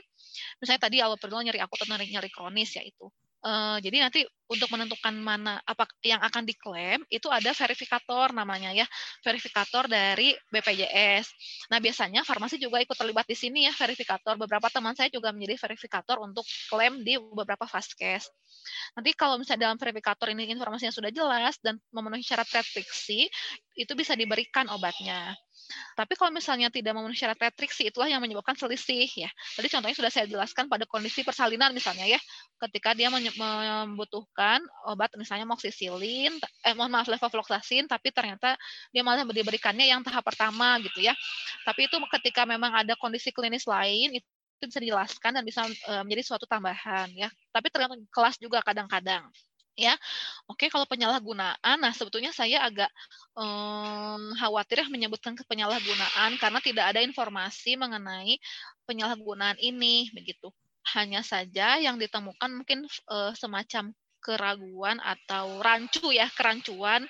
Misalnya 0.64 0.88
tadi 0.88 1.04
allopurinol 1.04 1.44
nyeri 1.44 1.60
akut 1.60 1.76
atau 1.76 1.92
nyeri, 1.92 2.08
nyeri 2.08 2.32
kronis 2.32 2.80
yaitu. 2.80 3.12
Uh, 3.44 3.76
jadi 3.84 4.08
nanti 4.08 4.24
untuk 4.52 4.68
menentukan 4.70 5.16
mana 5.16 5.60
apa 5.64 5.88
yang 6.04 6.20
akan 6.20 6.44
diklaim 6.44 7.00
itu 7.08 7.32
ada 7.32 7.56
verifikator 7.56 8.36
namanya 8.36 8.76
ya 8.76 8.86
verifikator 9.24 9.88
dari 9.88 10.36
BPJS. 10.52 11.26
Nah 11.72 11.80
biasanya 11.80 12.28
farmasi 12.28 12.60
juga 12.60 12.84
ikut 12.84 12.96
terlibat 12.96 13.26
di 13.26 13.38
sini 13.40 13.66
ya 13.66 13.74
verifikator. 13.74 14.36
Beberapa 14.36 14.68
teman 14.68 14.94
saya 14.94 15.08
juga 15.08 15.32
menjadi 15.32 15.56
verifikator 15.70 16.20
untuk 16.20 16.44
klaim 16.68 17.02
di 17.02 17.16
beberapa 17.18 17.64
faskes. 17.66 18.28
Nanti 18.94 19.12
kalau 19.18 19.40
misalnya 19.42 19.72
dalam 19.72 19.78
verifikator 19.80 20.30
ini 20.32 20.52
informasinya 20.54 20.94
sudah 20.94 21.10
jelas 21.10 21.58
dan 21.64 21.82
memenuhi 21.90 22.22
syarat 22.22 22.48
restriksi, 22.54 23.28
itu 23.74 23.94
bisa 23.98 24.14
diberikan 24.14 24.70
obatnya. 24.70 25.34
Tapi 25.98 26.14
kalau 26.20 26.34
misalnya 26.34 26.70
tidak 26.70 26.94
memenuhi 26.94 27.18
syarat 27.18 27.40
restriksi, 27.40 27.90
itulah 27.90 28.10
yang 28.10 28.22
menyebabkan 28.22 28.54
selisih 28.54 29.08
ya. 29.08 29.30
Tadi 29.58 29.68
contohnya 29.72 29.96
sudah 29.98 30.12
saya 30.14 30.26
jelaskan 30.30 30.70
pada 30.70 30.86
kondisi 30.86 31.26
persalinan 31.26 31.74
misalnya 31.74 32.06
ya, 32.06 32.20
ketika 32.68 32.94
dia 32.94 33.10
membutuhkan 33.10 34.34
obat 34.90 35.12
misalnya 35.20 35.46
moksisilin, 35.48 36.34
eh 36.66 36.74
mohon 36.78 36.92
maaf 36.92 37.08
levofloxacin, 37.10 37.86
tapi 37.90 38.10
ternyata 38.10 38.56
dia 38.94 39.02
malah 39.06 39.26
diberikannya 39.26 39.90
yang 39.90 40.02
tahap 40.02 40.24
pertama 40.26 40.80
gitu 40.82 41.04
ya. 41.04 41.14
Tapi 41.68 41.88
itu 41.88 41.96
ketika 42.20 42.44
memang 42.48 42.72
ada 42.74 42.94
kondisi 43.00 43.30
klinis 43.36 43.66
lain, 43.68 44.18
itu 44.18 44.28
bisa 44.64 44.80
dijelaskan 44.80 45.32
dan 45.40 45.44
bisa 45.44 45.68
menjadi 46.04 46.24
suatu 46.24 46.46
tambahan 46.48 47.12
ya. 47.14 47.30
Tapi 47.52 47.68
tergantung 47.74 48.04
kelas 48.12 48.40
juga 48.40 48.64
kadang-kadang 48.64 49.28
ya 49.74 49.98
oke 50.46 50.70
kalau 50.70 50.86
penyalahgunaan 50.86 51.78
nah 51.82 51.90
sebetulnya 51.94 52.30
saya 52.30 52.62
agak 52.62 52.90
um, 53.34 54.34
khawatir 54.38 54.86
ya 54.86 54.88
menyebutkan 54.90 55.34
penyalahgunaan 55.50 56.38
karena 56.38 56.60
tidak 56.62 56.86
ada 56.94 57.02
informasi 57.02 57.74
mengenai 57.74 58.38
penyalahgunaan 58.86 59.58
ini 59.58 60.14
begitu 60.14 60.54
hanya 60.94 61.26
saja 61.26 61.82
yang 61.82 61.98
ditemukan 61.98 62.50
mungkin 62.54 62.86
uh, 63.10 63.34
semacam 63.34 63.96
keraguan 64.24 65.04
atau 65.04 65.60
rancu 65.60 66.16
ya 66.16 66.32
kerancuan 66.32 67.04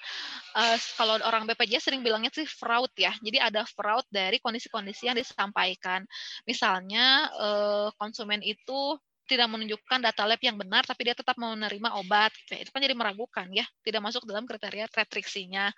uh, 0.58 0.78
kalau 0.98 1.22
orang 1.22 1.46
BPJS 1.46 1.94
sering 1.94 2.02
bilangnya 2.02 2.34
sih 2.34 2.50
fraud 2.50 2.90
ya. 2.98 3.14
Jadi 3.22 3.38
ada 3.38 3.62
fraud 3.70 4.04
dari 4.10 4.42
kondisi-kondisi 4.42 5.06
yang 5.06 5.18
disampaikan. 5.18 6.02
Misalnya 6.50 7.30
uh, 7.38 7.88
konsumen 8.02 8.42
itu 8.42 8.98
tidak 9.34 9.50
menunjukkan 9.50 10.00
data 10.00 10.24
lab 10.30 10.42
yang 10.42 10.56
benar 10.56 10.86
tapi 10.86 11.10
dia 11.10 11.16
tetap 11.18 11.36
menerima 11.36 11.90
obat 11.98 12.32
gitu 12.46 12.54
itu 12.62 12.70
kan 12.70 12.82
jadi 12.82 12.96
meragukan 12.96 13.48
ya 13.50 13.66
tidak 13.82 14.02
masuk 14.06 14.24
dalam 14.30 14.46
kriteria 14.46 14.86
restriksinya. 14.94 15.74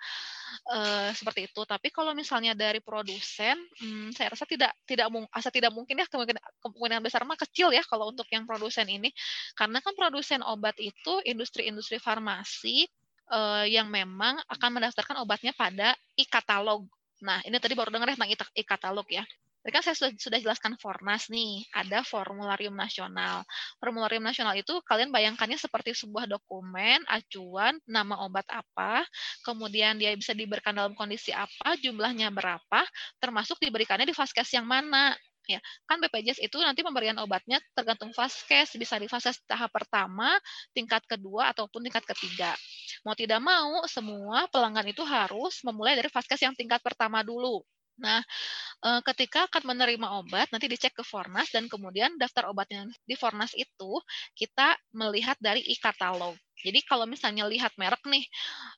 Uh, 0.66 1.12
seperti 1.12 1.46
itu. 1.46 1.62
Tapi 1.62 1.92
kalau 1.92 2.16
misalnya 2.16 2.56
dari 2.56 2.80
produsen 2.80 3.54
hmm, 3.82 4.14
saya 4.14 4.32
rasa 4.32 4.48
tidak 4.48 4.72
tidak 4.88 5.10
asa 5.30 5.50
tidak 5.52 5.70
mungkin 5.70 6.00
ya 6.00 6.06
kemungkinan 6.08 6.42
kemungkinan 6.62 7.02
besar 7.04 7.22
mah 7.28 7.38
kecil 7.38 7.70
ya 7.70 7.84
kalau 7.86 8.10
untuk 8.10 8.26
yang 8.32 8.48
produsen 8.48 8.86
ini. 8.88 9.12
Karena 9.54 9.78
kan 9.84 9.92
produsen 9.94 10.40
obat 10.42 10.78
itu 10.80 11.22
industri-industri 11.26 12.00
farmasi 12.00 12.88
uh, 13.30 13.66
yang 13.66 13.90
memang 13.90 14.38
akan 14.48 14.70
mendaftarkan 14.80 15.22
obatnya 15.22 15.52
pada 15.54 15.94
e-katalog. 16.18 16.86
Nah, 17.22 17.40
ini 17.48 17.56
tadi 17.56 17.72
baru 17.72 17.92
dengar 17.92 18.12
ya 18.12 18.16
tentang 18.16 18.52
e-katalog 18.56 19.08
ya. 19.08 19.24
Tadi 19.66 19.74
kan 19.74 19.82
saya 19.82 19.98
sudah, 19.98 20.14
sudah 20.14 20.38
jelaskan 20.38 20.78
Fornas 20.78 21.26
nih, 21.26 21.66
ada 21.74 22.06
formularium 22.06 22.78
nasional. 22.78 23.42
Formularium 23.82 24.22
nasional 24.22 24.54
itu 24.54 24.70
kalian 24.86 25.10
bayangkannya 25.10 25.58
seperti 25.58 25.90
sebuah 25.90 26.30
dokumen, 26.30 27.02
acuan, 27.10 27.74
nama 27.82 28.14
obat 28.22 28.46
apa, 28.46 29.02
kemudian 29.42 29.98
dia 29.98 30.14
bisa 30.14 30.38
diberikan 30.38 30.70
dalam 30.70 30.94
kondisi 30.94 31.34
apa, 31.34 31.74
jumlahnya 31.82 32.30
berapa, 32.30 32.86
termasuk 33.18 33.58
diberikannya 33.58 34.06
di 34.06 34.14
vaskes 34.14 34.54
yang 34.54 34.70
mana. 34.70 35.18
Ya 35.50 35.58
kan 35.90 35.98
BPJS 35.98 36.46
itu 36.46 36.62
nanti 36.62 36.86
pemberian 36.86 37.18
obatnya 37.18 37.58
tergantung 37.74 38.14
vaskes 38.14 38.70
bisa 38.78 39.02
di 39.02 39.10
vaskes 39.10 39.42
tahap 39.50 39.74
pertama 39.74 40.38
tingkat 40.78 41.02
kedua 41.10 41.50
ataupun 41.50 41.90
tingkat 41.90 42.06
ketiga. 42.06 42.54
Mau 43.02 43.18
tidak 43.18 43.42
mau 43.42 43.82
semua 43.90 44.46
pelanggan 44.46 44.86
itu 44.94 45.02
harus 45.02 45.58
memulai 45.66 45.98
dari 45.98 46.06
vaskes 46.06 46.38
yang 46.38 46.54
tingkat 46.54 46.78
pertama 46.86 47.26
dulu 47.26 47.66
Nah, 47.96 48.20
eh, 48.84 49.00
ketika 49.12 49.48
akan 49.48 49.62
menerima 49.72 50.08
obat, 50.20 50.52
nanti 50.52 50.68
dicek 50.68 50.92
ke 50.96 51.04
Fornas 51.04 51.48
dan 51.52 51.68
kemudian 51.70 52.16
daftar 52.20 52.52
obat 52.52 52.68
yang 52.72 52.88
di 53.08 53.16
Fornas 53.16 53.52
itu 53.56 54.00
kita 54.36 54.76
melihat 54.92 55.36
dari 55.40 55.64
e-katalog. 55.64 56.36
Jadi 56.56 56.80
kalau 56.88 57.04
misalnya 57.04 57.44
lihat 57.48 57.76
merek 57.76 58.00
nih, 58.08 58.24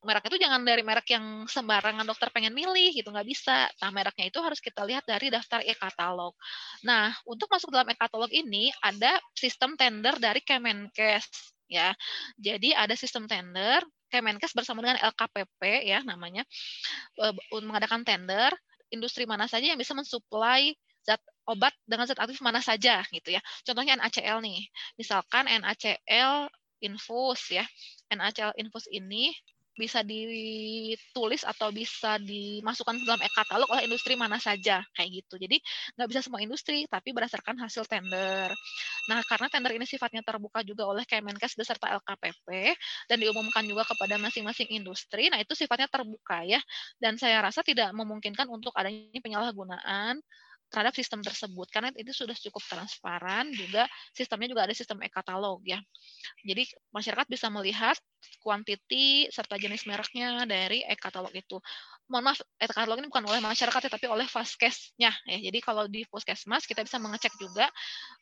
merek 0.03 0.27
itu 0.31 0.37
jangan 0.43 0.67
dari 0.67 0.83
merek 0.83 1.07
yang 1.15 1.47
sembarangan 1.47 2.03
dokter 2.07 2.29
pengen 2.35 2.51
milih 2.55 2.91
gitu, 2.91 3.09
nggak 3.11 3.27
bisa. 3.27 3.71
Nah, 3.83 3.91
mereknya 3.95 4.27
itu 4.31 4.39
harus 4.43 4.59
kita 4.59 4.83
lihat 4.83 5.07
dari 5.07 5.31
daftar 5.31 5.63
e-katalog. 5.63 6.35
Nah, 6.83 7.15
untuk 7.27 7.47
masuk 7.51 7.71
dalam 7.71 7.87
e-katalog 7.91 8.31
ini 8.35 8.75
ada 8.83 9.19
sistem 9.35 9.79
tender 9.79 10.19
dari 10.19 10.43
Kemenkes 10.43 11.55
ya. 11.71 11.95
Jadi 12.41 12.75
ada 12.75 12.95
sistem 12.99 13.31
tender 13.31 13.85
Kemenkes 14.09 14.57
bersama 14.57 14.81
dengan 14.81 14.99
LKPP 15.05 15.85
ya 15.85 16.01
namanya 16.01 16.43
eh, 17.21 17.35
mengadakan 17.61 18.03
tender 18.09 18.57
industri 18.92 19.25
mana 19.28 19.47
saja 19.49 19.73
yang 19.73 19.80
bisa 19.80 19.92
mensuplai 19.92 20.75
zat 21.04 21.21
obat 21.49 21.73
dengan 21.88 22.04
zat 22.04 22.21
aktif 22.21 22.40
mana 22.45 22.61
saja 22.61 23.00
gitu 23.09 23.33
ya. 23.33 23.40
Contohnya 23.64 23.97
NaCl 23.97 24.45
nih. 24.45 24.68
Misalkan 25.00 25.49
NaCl 25.49 26.52
infus 26.85 27.42
ya. 27.49 27.64
NaCl 28.12 28.52
infus 28.61 28.85
ini 28.92 29.33
bisa 29.79 30.03
ditulis 30.03 31.47
atau 31.47 31.71
bisa 31.71 32.19
dimasukkan 32.19 32.99
ke 32.99 33.05
dalam 33.07 33.23
e-katalog 33.23 33.71
oleh 33.71 33.87
industri 33.87 34.19
mana 34.19 34.37
saja 34.43 34.83
kayak 34.99 35.23
gitu. 35.23 35.39
Jadi 35.39 35.57
nggak 35.95 36.09
bisa 36.11 36.21
semua 36.27 36.43
industri, 36.43 36.85
tapi 36.91 37.15
berdasarkan 37.15 37.57
hasil 37.63 37.87
tender. 37.87 38.51
Nah, 39.09 39.23
karena 39.25 39.47
tender 39.49 39.73
ini 39.79 39.87
sifatnya 39.89 40.21
terbuka 40.27 40.61
juga 40.67 40.85
oleh 40.91 41.07
Kemenkes 41.07 41.55
beserta 41.57 41.89
LKPP 41.97 42.75
dan 43.09 43.17
diumumkan 43.23 43.65
juga 43.65 43.87
kepada 43.89 44.21
masing-masing 44.21 44.69
industri, 44.75 45.31
nah 45.33 45.41
itu 45.41 45.55
sifatnya 45.57 45.89
terbuka 45.89 46.45
ya. 46.45 46.61
Dan 47.01 47.17
saya 47.17 47.41
rasa 47.41 47.63
tidak 47.65 47.95
memungkinkan 47.95 48.51
untuk 48.51 48.75
adanya 48.77 49.21
penyalahgunaan 49.23 50.21
terhadap 50.69 50.93
sistem 50.93 51.25
tersebut 51.25 51.67
karena 51.73 51.89
itu 51.97 52.13
sudah 52.13 52.37
cukup 52.37 52.61
transparan 52.69 53.49
juga 53.57 53.89
sistemnya 54.13 54.53
juga 54.53 54.69
ada 54.69 54.75
sistem 54.77 55.01
e-katalog 55.01 55.65
ya. 55.65 55.81
Jadi 56.45 56.69
masyarakat 56.93 57.27
bisa 57.29 57.49
melihat 57.49 57.97
kuantiti 58.43 59.31
serta 59.33 59.57
jenis 59.57 59.89
mereknya 59.89 60.45
dari 60.45 60.85
e-katalog 60.85 61.33
itu. 61.33 61.57
Mohon 62.09 62.33
maaf, 62.33 62.39
e-katalog 62.61 62.99
ini 63.01 63.09
bukan 63.09 63.25
oleh 63.29 63.41
masyarakat 63.41 63.81
ya, 63.89 63.91
tapi 63.93 64.07
oleh 64.09 64.27
Vaskesnya 64.29 65.13
ya. 65.13 65.39
Jadi 65.41 65.59
kalau 65.65 65.85
di 65.89 66.05
Puskesmas 66.09 66.65
kita 66.69 66.85
bisa 66.85 67.01
mengecek 67.01 67.33
juga 67.41 67.69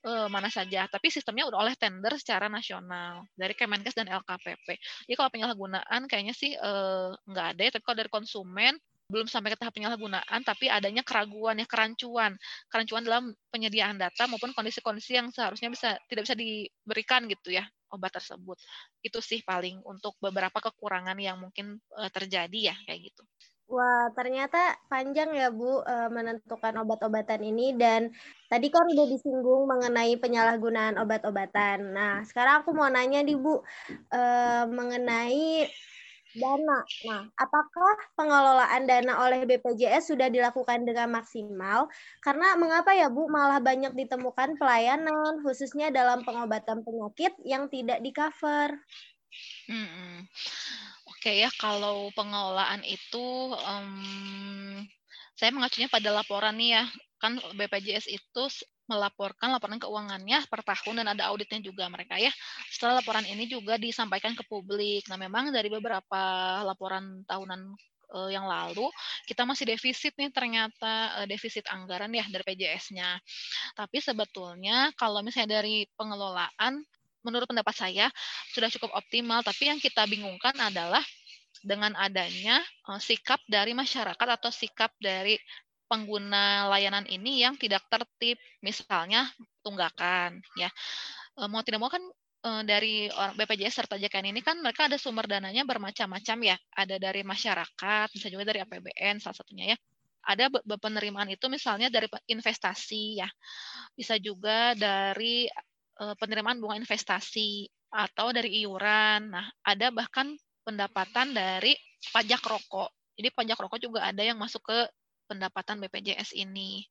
eh, 0.07 0.26
mana 0.31 0.47
saja, 0.50 0.87
tapi 0.87 1.11
sistemnya 1.11 1.50
udah 1.50 1.59
oleh 1.67 1.75
tender 1.75 2.15
secara 2.19 2.47
nasional 2.47 3.26
dari 3.35 3.55
Kemenkes 3.59 3.95
dan 3.95 4.07
LKPP. 4.07 4.67
Jadi 5.11 5.15
kalau 5.19 5.31
penyalahgunaan 5.35 6.07
kayaknya 6.07 6.35
sih 6.35 6.55
eh, 6.55 7.11
nggak 7.26 7.47
ada 7.57 7.62
ya, 7.67 7.71
tapi 7.75 7.83
kalau 7.83 7.99
dari 7.99 8.11
konsumen 8.12 8.75
belum 9.07 9.31
sampai 9.31 9.55
ke 9.55 9.59
tahap 9.59 9.75
penyalahgunaan, 9.75 10.41
tapi 10.43 10.67
adanya 10.67 11.07
keraguan 11.07 11.63
ya 11.63 11.67
kerancuan, 11.67 12.35
kerancuan 12.67 13.07
dalam 13.07 13.25
penyediaan 13.55 13.97
data 13.99 14.27
maupun 14.27 14.51
kondisi-kondisi 14.51 15.15
yang 15.15 15.31
seharusnya 15.31 15.71
bisa 15.71 15.95
tidak 16.11 16.27
bisa 16.27 16.35
diberikan 16.35 17.31
gitu 17.31 17.55
ya 17.55 17.63
obat 17.95 18.19
tersebut. 18.19 18.59
Itu 19.01 19.23
sih 19.23 19.47
paling 19.47 19.79
untuk 19.87 20.19
beberapa 20.19 20.59
kekurangan 20.59 21.15
yang 21.23 21.39
mungkin 21.39 21.79
uh, 21.95 22.11
terjadi 22.11 22.75
ya 22.75 22.77
kayak 22.83 23.15
gitu. 23.15 23.23
Wah, 23.67 24.15
ternyata 24.15 24.79
panjang 24.87 25.35
ya 25.35 25.51
Bu 25.51 25.83
uh, 25.83 26.07
menentukan 26.07 26.87
obat-obatan 26.87 27.43
ini 27.43 27.75
dan 27.75 28.15
tadi 28.47 28.71
kan 28.71 28.87
udah 28.87 29.07
disinggung 29.11 29.67
mengenai 29.67 30.15
penyalahgunaan 30.23 30.95
obat-obatan. 31.03 31.91
Nah, 31.91 32.23
sekarang 32.23 32.63
aku 32.63 32.71
mau 32.71 32.87
nanya 32.87 33.27
nih 33.27 33.35
Bu 33.35 33.59
uh, 33.59 34.65
mengenai 34.71 35.67
Dana. 36.37 36.85
Nah, 37.09 37.23
apakah 37.40 37.95
pengelolaan 38.12 38.85
dana 38.85 39.12
oleh 39.25 39.49
BPJS 39.49 40.12
sudah 40.12 40.28
dilakukan 40.28 40.85
dengan 40.85 41.09
maksimal? 41.16 41.88
Karena 42.21 42.55
mengapa 42.61 42.93
ya 42.93 43.09
Bu 43.09 43.26
malah 43.33 43.59
banyak 43.59 43.97
ditemukan 43.97 44.61
pelayanan 44.61 45.40
khususnya 45.40 45.88
dalam 45.88 46.23
pengobatan 46.28 46.85
penyakit 46.85 47.33
yang 47.43 47.73
tidak 47.73 48.05
di-cover? 48.05 48.76
Hmm, 49.66 50.25
Oke 51.26 51.43
ya, 51.43 51.50
kalau 51.59 52.12
pengelolaan 52.14 52.87
itu 52.87 53.50
um, 53.50 54.87
saya 55.35 55.50
mengacunya 55.50 55.90
pada 55.90 56.14
laporan 56.14 56.55
nih 56.55 56.78
ya. 56.78 56.85
Kan 57.19 57.40
BPJS 57.57 58.07
itu 58.12 58.43
melaporkan 58.87 59.50
laporan 59.50 59.83
keuangannya 59.83 60.47
per 60.47 60.62
tahun 60.62 61.02
dan 61.02 61.07
ada 61.19 61.31
auditnya 61.31 61.59
juga 61.59 61.90
mereka 61.90 62.19
ya. 62.19 62.31
Setelah 62.71 63.02
laporan 63.02 63.26
ini 63.26 63.50
juga 63.50 63.75
disampaikan 63.78 64.38
ke 64.38 64.47
publik. 64.47 65.07
Nah, 65.11 65.19
memang 65.19 65.50
dari 65.50 65.66
beberapa 65.66 66.23
laporan 66.62 67.26
tahunan 67.26 67.61
uh, 68.14 68.31
yang 68.31 68.47
lalu 68.47 68.87
kita 69.26 69.43
masih 69.43 69.66
defisit 69.66 70.14
nih 70.14 70.31
ternyata 70.31 71.23
uh, 71.23 71.26
defisit 71.26 71.66
anggaran 71.66 72.11
ya 72.14 72.25
dari 72.31 72.45
PJS-nya. 72.47 73.19
Tapi 73.75 73.99
sebetulnya 73.99 74.95
kalau 74.95 75.21
misalnya 75.26 75.61
dari 75.62 75.87
pengelolaan 75.99 76.83
menurut 77.26 77.50
pendapat 77.50 77.75
saya 77.75 78.07
sudah 78.55 78.71
cukup 78.71 78.95
optimal, 78.95 79.43
tapi 79.43 79.66
yang 79.66 79.83
kita 79.83 80.07
bingungkan 80.07 80.55
adalah 80.62 81.02
dengan 81.66 81.99
adanya 81.99 82.62
uh, 82.87 83.02
sikap 83.02 83.43
dari 83.50 83.75
masyarakat 83.75 84.28
atau 84.38 84.50
sikap 84.55 84.95
dari 85.02 85.35
pengguna 85.87 86.66
layanan 86.71 87.07
ini 87.07 87.43
yang 87.47 87.55
tidak 87.59 87.87
tertib, 87.87 88.38
misalnya 88.62 89.31
tunggakan, 89.62 90.43
ya 90.59 90.71
e, 91.38 91.43
mau 91.47 91.62
tidak 91.62 91.81
mau 91.83 91.90
kan 91.90 92.02
e, 92.43 92.50
dari 92.66 92.95
BPJS 93.11 93.85
serta 93.85 93.95
JKN 94.00 94.35
ini 94.35 94.40
kan 94.43 94.59
mereka 94.59 94.90
ada 94.90 94.99
sumber 94.99 95.31
dananya 95.31 95.62
bermacam-macam 95.62 96.38
ya, 96.43 96.57
ada 96.75 96.97
dari 96.99 97.23
masyarakat, 97.23 98.07
bisa 98.11 98.26
juga 98.33 98.45
dari 98.49 98.62
APBN 98.64 99.23
salah 99.23 99.37
satunya 99.37 99.75
ya. 99.75 99.78
Ada 100.26 100.50
penerimaan 100.83 101.31
itu 101.31 101.47
misalnya 101.47 101.87
dari 101.87 102.11
investasi 102.26 103.23
ya, 103.23 103.28
bisa 103.95 104.19
juga 104.19 104.75
dari 104.75 105.47
e, 105.97 106.05
penerimaan 106.19 106.59
bunga 106.59 106.76
investasi 106.83 107.71
atau 107.95 108.35
dari 108.35 108.66
iuran. 108.66 109.31
Nah, 109.31 109.47
ada 109.62 109.95
bahkan 109.95 110.35
pendapatan 110.66 111.31
dari 111.31 111.78
pajak 112.11 112.43
rokok. 112.43 112.90
Jadi 113.16 113.28
pajak 113.33 113.59
rokok 113.62 113.78
juga 113.78 114.11
ada 114.11 114.21
yang 114.21 114.37
masuk 114.37 114.66
ke 114.66 114.78
pendapatan 115.26 115.83
BPJS 115.85 116.33
ini 116.38 116.87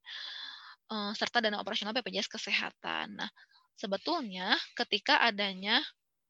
eh, 0.91 1.11
serta 1.15 1.41
dana 1.41 1.59
operasional 1.59 1.95
BPJS 1.95 2.29
Kesehatan. 2.29 3.17
Nah, 3.19 3.29
sebetulnya 3.75 4.55
ketika 4.75 5.23
adanya 5.23 5.83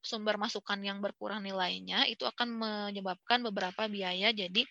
sumber 0.06 0.38
masukan 0.38 0.78
yang 0.86 1.02
berkurang 1.02 1.42
nilainya 1.42 2.06
itu 2.06 2.22
akan 2.30 2.62
menyebabkan 2.62 3.42
beberapa 3.42 3.90
biaya 3.90 4.30
jadi 4.30 4.62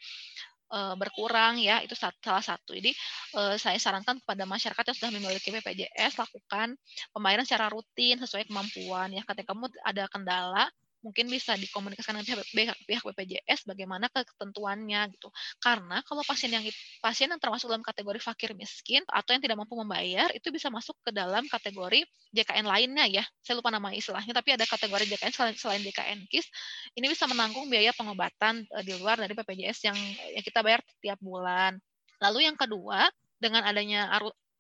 eh, 0.71 0.95
berkurang 0.95 1.59
ya 1.59 1.83
itu 1.83 1.99
salah 1.99 2.43
satu. 2.43 2.73
Jadi 2.75 2.95
eh, 3.39 3.57
saya 3.59 3.79
sarankan 3.83 4.23
kepada 4.23 4.47
masyarakat 4.47 4.85
yang 4.95 4.97
sudah 4.97 5.13
memiliki 5.13 5.51
BPJS 5.51 6.23
lakukan 6.23 6.79
pembayaran 7.11 7.45
secara 7.47 7.67
rutin 7.71 8.17
sesuai 8.23 8.47
kemampuan 8.47 9.11
ya. 9.11 9.23
Ketika 9.27 9.53
kamu 9.53 9.67
ada 9.83 10.05
kendala 10.09 10.65
mungkin 11.05 11.29
bisa 11.29 11.53
dikomunikasikan 11.61 12.25
dengan 12.25 12.41
pihak, 12.41 12.79
pihak 12.89 13.05
BPJS 13.05 13.69
bagaimana 13.69 14.09
ketentuannya 14.09 15.13
gitu. 15.13 15.29
Karena 15.61 16.01
kalau 16.09 16.25
pasien 16.25 16.49
yang 16.49 16.65
pasien 17.05 17.29
yang 17.29 17.37
termasuk 17.37 17.69
dalam 17.69 17.85
kategori 17.85 18.25
fakir 18.25 18.57
miskin 18.57 19.05
atau 19.13 19.37
yang 19.37 19.45
tidak 19.45 19.61
mampu 19.61 19.77
membayar 19.77 20.33
itu 20.33 20.49
bisa 20.49 20.73
masuk 20.73 20.97
ke 21.05 21.13
dalam 21.13 21.45
kategori 21.53 22.09
JKN 22.33 22.65
lainnya 22.65 23.05
ya. 23.05 23.25
Saya 23.45 23.61
lupa 23.61 23.69
nama 23.69 23.93
istilahnya 23.93 24.33
tapi 24.33 24.57
ada 24.57 24.65
kategori 24.65 25.05
JKN 25.13 25.33
selain, 25.37 25.55
selain 25.61 25.83
JKN 25.85 26.25
KIS 26.33 26.49
ini 26.97 27.07
bisa 27.13 27.29
menanggung 27.29 27.69
biaya 27.69 27.93
pengobatan 27.93 28.65
uh, 28.73 28.81
di 28.81 28.97
luar 28.97 29.21
dari 29.21 29.37
BPJS 29.37 29.79
yang, 29.85 29.99
yang 30.33 30.45
kita 30.45 30.65
bayar 30.65 30.81
tiap 31.05 31.21
bulan. 31.21 31.77
Lalu 32.25 32.49
yang 32.49 32.57
kedua, 32.57 33.13
dengan 33.37 33.61
adanya 33.69 34.09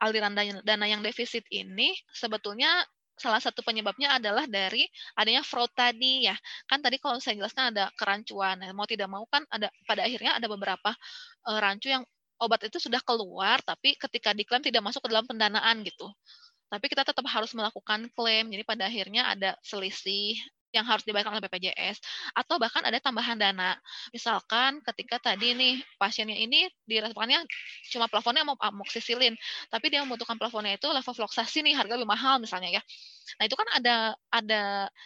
aliran 0.02 0.36
dana 0.36 0.84
yang 0.84 1.00
defisit 1.00 1.48
ini 1.48 1.96
sebetulnya 2.12 2.84
salah 3.14 3.38
satu 3.38 3.62
penyebabnya 3.62 4.18
adalah 4.18 4.44
dari 4.50 4.86
adanya 5.18 5.42
fraud 5.46 5.70
tadi 5.72 6.26
ya. 6.26 6.36
Kan 6.66 6.82
tadi 6.82 6.98
kalau 6.98 7.18
saya 7.22 7.38
jelaskan 7.38 7.74
ada 7.74 7.90
kerancuan. 7.94 8.58
Nah, 8.60 8.70
mau 8.74 8.86
tidak 8.86 9.08
mau 9.10 9.24
kan 9.30 9.46
ada 9.50 9.70
pada 9.86 10.06
akhirnya 10.06 10.38
ada 10.38 10.46
beberapa 10.50 10.90
uh, 11.46 11.58
rancu 11.62 11.90
yang 11.90 12.02
obat 12.42 12.66
itu 12.66 12.82
sudah 12.82 12.98
keluar 13.06 13.62
tapi 13.62 13.94
ketika 13.94 14.34
diklaim 14.34 14.60
tidak 14.60 14.82
masuk 14.82 15.06
ke 15.06 15.08
dalam 15.10 15.26
pendanaan 15.26 15.82
gitu. 15.86 16.10
Tapi 16.68 16.90
kita 16.90 17.06
tetap 17.06 17.22
harus 17.30 17.54
melakukan 17.54 18.10
klaim. 18.18 18.50
Jadi 18.50 18.62
pada 18.66 18.90
akhirnya 18.90 19.30
ada 19.30 19.54
selisih 19.62 20.34
yang 20.74 20.82
harus 20.84 21.06
dibayarkan 21.06 21.38
oleh 21.38 21.42
BPJS 21.46 22.02
atau 22.34 22.58
bahkan 22.58 22.82
ada 22.82 22.98
tambahan 22.98 23.38
dana. 23.38 23.78
Misalkan 24.10 24.82
ketika 24.82 25.22
tadi 25.32 25.54
nih 25.54 25.74
pasiennya 25.96 26.34
ini 26.34 26.66
dirasakannya 26.84 27.46
cuma 27.94 28.10
plafonnya 28.10 28.42
mau 28.42 28.58
amoksisilin, 28.58 29.38
tapi 29.70 29.88
dia 29.88 30.02
membutuhkan 30.02 30.34
plafonnya 30.34 30.74
itu 30.74 30.90
levofloxacin 30.90 31.62
nih 31.64 31.78
harga 31.78 31.94
lebih 31.94 32.10
mahal 32.10 32.42
misalnya 32.42 32.80
ya. 32.80 32.82
Nah, 33.40 33.44
itu 33.48 33.56
kan 33.56 33.68
ada 33.72 33.96
ada 34.28 34.62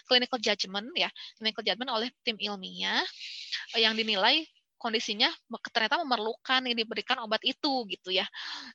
clinical 0.08 0.40
judgment 0.42 0.88
ya, 0.96 1.12
clinical 1.38 1.62
judgment 1.62 1.90
oleh 1.92 2.08
tim 2.26 2.34
ilmiah 2.40 3.04
yang 3.76 3.94
dinilai 3.94 4.48
kondisinya 4.78 5.28
ternyata 5.74 6.00
memerlukan 6.00 6.64
ini 6.64 6.74
diberikan 6.78 7.18
obat 7.22 7.42
itu 7.44 7.84
gitu 7.90 8.14
ya. 8.14 8.24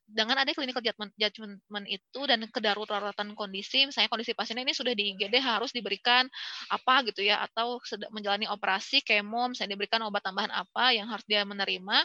Dengan 0.05 0.43
ada 0.43 0.51
clinical 0.51 0.83
judgment, 0.83 1.11
judgment 1.15 1.87
itu 1.87 2.19
dan 2.27 2.43
kedaruratan 2.51 3.33
kondisi, 3.33 3.87
misalnya 3.87 4.11
kondisi 4.11 4.35
pasiennya 4.35 4.67
ini 4.67 4.75
sudah 4.75 4.93
di 4.93 5.15
IGD 5.15 5.35
harus 5.39 5.71
diberikan 5.71 6.27
apa 6.69 7.07
gitu 7.09 7.23
ya 7.25 7.41
atau 7.43 7.79
menjalani 8.13 8.45
operasi 8.51 9.01
kemo 9.01 9.51
misalnya 9.51 9.75
diberikan 9.75 10.03
obat 10.05 10.21
tambahan 10.23 10.51
apa 10.53 10.93
yang 10.95 11.07
harus 11.09 11.23
dia 11.27 11.43
menerima 11.43 12.03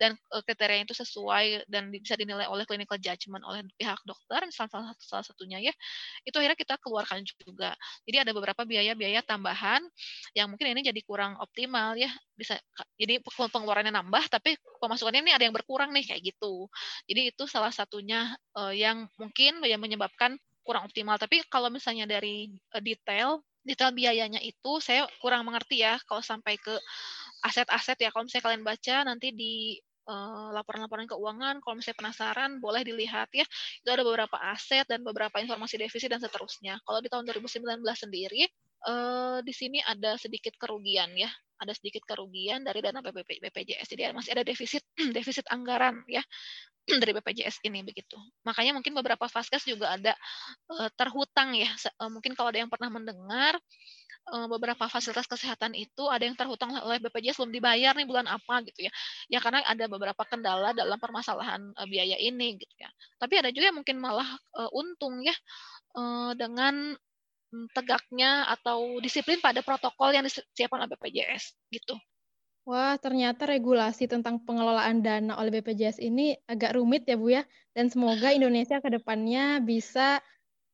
dan 0.00 0.14
e, 0.14 0.36
kriteria 0.44 0.84
itu 0.84 0.94
sesuai 0.96 1.68
dan 1.68 1.90
bisa 1.92 2.14
dinilai 2.14 2.46
oleh 2.46 2.64
clinical 2.64 2.96
judgment 3.00 3.42
oleh 3.44 3.64
pihak 3.76 3.98
dokter 4.04 4.44
misalnya 4.46 4.70
salah, 4.72 4.86
satu, 4.94 5.04
salah 5.04 5.26
satunya 5.26 5.58
ya. 5.60 5.74
Itu 6.24 6.38
akhirnya 6.40 6.58
kita 6.58 6.76
keluarkan 6.80 7.24
juga. 7.24 7.74
Jadi 8.04 8.16
ada 8.22 8.32
beberapa 8.36 8.62
biaya-biaya 8.64 9.24
tambahan 9.24 9.82
yang 10.36 10.52
mungkin 10.52 10.72
ini 10.76 10.80
jadi 10.84 11.00
kurang 11.04 11.36
optimal 11.40 11.96
ya 11.98 12.10
bisa 12.38 12.54
jadi 12.94 13.18
pengeluarannya 13.46 13.94
nambah 13.94 14.26
tapi 14.26 14.58
pemasukannya 14.82 15.22
ini 15.22 15.32
ada 15.34 15.46
yang 15.46 15.54
berkurang 15.54 15.94
nih 15.94 16.02
kayak 16.10 16.34
gitu. 16.34 16.66
Jadi 17.06 17.30
itu 17.30 17.46
salah 17.46 17.70
satunya 17.70 18.34
uh, 18.58 18.74
yang 18.74 19.06
mungkin 19.14 19.62
yang 19.62 19.78
menyebabkan 19.78 20.34
kurang 20.66 20.90
optimal. 20.90 21.14
Tapi 21.14 21.46
kalau 21.46 21.70
misalnya 21.70 22.10
dari 22.10 22.50
uh, 22.74 22.82
detail 22.82 23.46
detail 23.62 23.92
biayanya 23.94 24.40
itu 24.40 24.80
saya 24.80 25.04
kurang 25.20 25.44
mengerti 25.44 25.84
ya 25.84 26.00
kalau 26.08 26.24
sampai 26.24 26.58
ke 26.58 26.74
aset-aset 27.46 27.98
ya. 28.02 28.10
Kalau 28.10 28.26
misalnya 28.26 28.44
kalian 28.50 28.64
baca 28.66 28.96
nanti 29.06 29.28
di 29.30 29.78
uh, 30.08 30.50
laporan-laporan 30.56 31.06
keuangan 31.06 31.60
kalau 31.62 31.74
misalnya 31.78 31.98
penasaran 32.02 32.50
boleh 32.58 32.82
dilihat 32.82 33.28
ya. 33.30 33.46
Itu 33.84 33.88
ada 33.94 34.02
beberapa 34.02 34.34
aset 34.50 34.88
dan 34.90 35.04
beberapa 35.06 35.38
informasi 35.38 35.78
defisit 35.78 36.10
dan 36.10 36.18
seterusnya. 36.18 36.80
Kalau 36.82 36.98
di 36.98 37.08
tahun 37.12 37.28
2019 37.28 37.78
sendiri 37.94 38.48
uh, 38.86 39.38
di 39.42 39.54
sini 39.56 39.82
ada 39.82 40.14
sedikit 40.20 40.54
kerugian 40.60 41.10
ya 41.18 41.30
ada 41.58 41.74
sedikit 41.74 42.06
kerugian 42.06 42.62
dari 42.62 42.78
dana 42.78 43.02
BPJS. 43.02 43.90
Jadi 43.90 44.14
masih 44.14 44.32
ada 44.32 44.46
defisit 44.46 44.82
defisit 45.16 45.44
anggaran 45.50 46.06
ya 46.06 46.22
dari 47.02 47.12
BPJS 47.12 47.60
ini 47.66 47.82
begitu. 47.82 48.16
Makanya 48.46 48.72
mungkin 48.78 48.94
beberapa 48.94 49.26
vaskes 49.26 49.66
juga 49.66 49.98
ada 49.98 50.14
uh, 50.70 50.88
terhutang 50.94 51.58
ya. 51.58 51.68
Uh, 51.98 52.08
mungkin 52.08 52.32
kalau 52.38 52.54
ada 52.54 52.62
yang 52.62 52.70
pernah 52.70 52.88
mendengar 52.88 53.58
uh, 54.30 54.46
beberapa 54.46 54.86
fasilitas 54.86 55.26
kesehatan 55.26 55.74
itu 55.74 56.06
ada 56.06 56.22
yang 56.22 56.38
terhutang 56.38 56.70
oleh 56.78 57.02
BPJS 57.02 57.42
belum 57.42 57.52
dibayar 57.52 57.92
nih 57.98 58.06
bulan 58.06 58.30
apa 58.30 58.62
gitu 58.70 58.86
ya. 58.86 58.92
Ya 59.26 59.42
karena 59.42 59.66
ada 59.66 59.84
beberapa 59.90 60.22
kendala 60.24 60.70
dalam 60.72 60.96
permasalahan 61.02 61.74
uh, 61.74 61.86
biaya 61.90 62.16
ini 62.22 62.54
gitu 62.54 62.74
ya. 62.78 62.88
Tapi 63.18 63.34
ada 63.42 63.50
juga 63.50 63.74
yang 63.74 63.78
mungkin 63.82 63.98
malah 63.98 64.30
untung 64.70 65.20
ya 65.26 65.34
dengan 66.38 66.94
tegaknya 67.72 68.44
atau 68.48 69.00
disiplin 69.00 69.40
pada 69.40 69.64
protokol 69.64 70.12
yang 70.12 70.24
disiapkan 70.24 70.84
oleh 70.84 70.90
BPJS 70.92 71.56
gitu. 71.72 71.96
Wah, 72.68 73.00
ternyata 73.00 73.48
regulasi 73.48 74.04
tentang 74.04 74.44
pengelolaan 74.44 75.00
dana 75.00 75.40
oleh 75.40 75.48
BPJS 75.56 76.04
ini 76.04 76.36
agak 76.44 76.76
rumit 76.76 77.08
ya 77.08 77.16
Bu 77.16 77.32
ya. 77.32 77.42
Dan 77.72 77.88
semoga 77.88 78.28
Indonesia 78.36 78.76
ke 78.84 78.92
depannya 78.92 79.64
bisa 79.64 80.20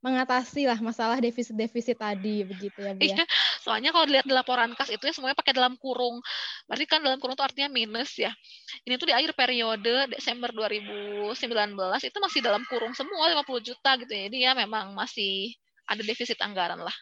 mengatasi 0.04 0.68
lah 0.68 0.76
masalah 0.84 1.16
defisit-defisit 1.16 1.96
tadi 1.96 2.42
begitu 2.42 2.82
ya 2.82 2.92
Bu 2.98 3.00
ya. 3.06 3.14
Iya, 3.14 3.24
soalnya 3.62 3.94
kalau 3.94 4.10
dilihat 4.10 4.26
di 4.26 4.34
laporan 4.34 4.74
kas 4.74 4.90
itu 4.90 5.06
ya 5.06 5.14
semuanya 5.14 5.38
pakai 5.38 5.54
dalam 5.54 5.78
kurung. 5.78 6.18
Berarti 6.66 6.84
kan 6.90 6.98
dalam 6.98 7.22
kurung 7.22 7.38
itu 7.38 7.46
artinya 7.46 7.70
minus 7.70 8.18
ya. 8.18 8.34
Ini 8.82 8.98
tuh 8.98 9.08
di 9.08 9.14
akhir 9.14 9.38
periode 9.38 10.10
Desember 10.10 10.50
2019 10.50 11.38
itu 12.10 12.18
masih 12.18 12.40
dalam 12.42 12.66
kurung 12.66 12.90
semua 12.98 13.30
50 13.38 13.62
juta 13.62 13.90
gitu 14.02 14.10
ya. 14.10 14.26
Jadi 14.26 14.38
ya 14.42 14.52
memang 14.58 14.98
masih 14.98 15.54
ada 15.88 16.02
defisit 16.02 16.40
anggaran 16.40 16.80
lah. 16.80 16.94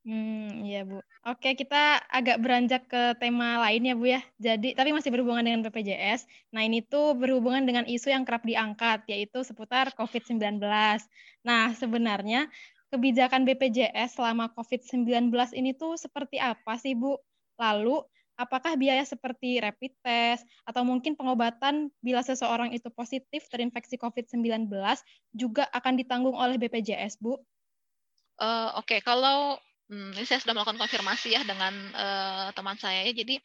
Hmm, 0.00 0.64
iya 0.64 0.80
Bu. 0.88 1.04
Oke, 1.28 1.52
kita 1.52 2.00
agak 2.08 2.40
beranjak 2.40 2.88
ke 2.88 3.20
tema 3.20 3.60
lain 3.68 3.84
ya 3.84 3.92
Bu 3.92 4.08
ya. 4.08 4.24
Jadi, 4.40 4.72
tapi 4.72 4.96
masih 4.96 5.12
berhubungan 5.12 5.44
dengan 5.44 5.60
BPJS. 5.68 6.24
Nah, 6.56 6.64
ini 6.64 6.80
tuh 6.80 7.12
berhubungan 7.12 7.68
dengan 7.68 7.84
isu 7.84 8.08
yang 8.08 8.24
kerap 8.24 8.40
diangkat, 8.48 9.04
yaitu 9.12 9.44
seputar 9.44 9.92
COVID-19. 9.92 10.56
Nah, 11.44 11.76
sebenarnya 11.76 12.48
kebijakan 12.88 13.44
BPJS 13.44 14.16
selama 14.16 14.48
COVID-19 14.56 15.28
ini 15.52 15.76
tuh 15.76 16.00
seperti 16.00 16.40
apa 16.40 16.80
sih 16.80 16.96
Bu? 16.96 17.20
Lalu, 17.60 18.00
apakah 18.40 18.80
biaya 18.80 19.04
seperti 19.04 19.60
rapid 19.60 19.92
test 20.00 20.48
atau 20.64 20.80
mungkin 20.80 21.12
pengobatan 21.12 21.92
bila 22.00 22.24
seseorang 22.24 22.72
itu 22.72 22.88
positif 22.88 23.52
terinfeksi 23.52 24.00
COVID-19 24.00 24.72
juga 25.36 25.68
akan 25.76 26.00
ditanggung 26.00 26.40
oleh 26.40 26.56
BPJS, 26.56 27.20
Bu? 27.20 27.36
Uh, 28.40 28.72
Oke, 28.80 28.96
okay. 28.96 29.00
kalau 29.04 29.60
hmm, 29.92 30.16
ini 30.16 30.24
saya 30.24 30.40
sudah 30.40 30.56
melakukan 30.56 30.80
konfirmasi 30.80 31.36
ya 31.36 31.44
dengan 31.44 31.76
uh, 31.92 32.48
teman 32.56 32.80
saya. 32.80 33.04
Jadi 33.12 33.36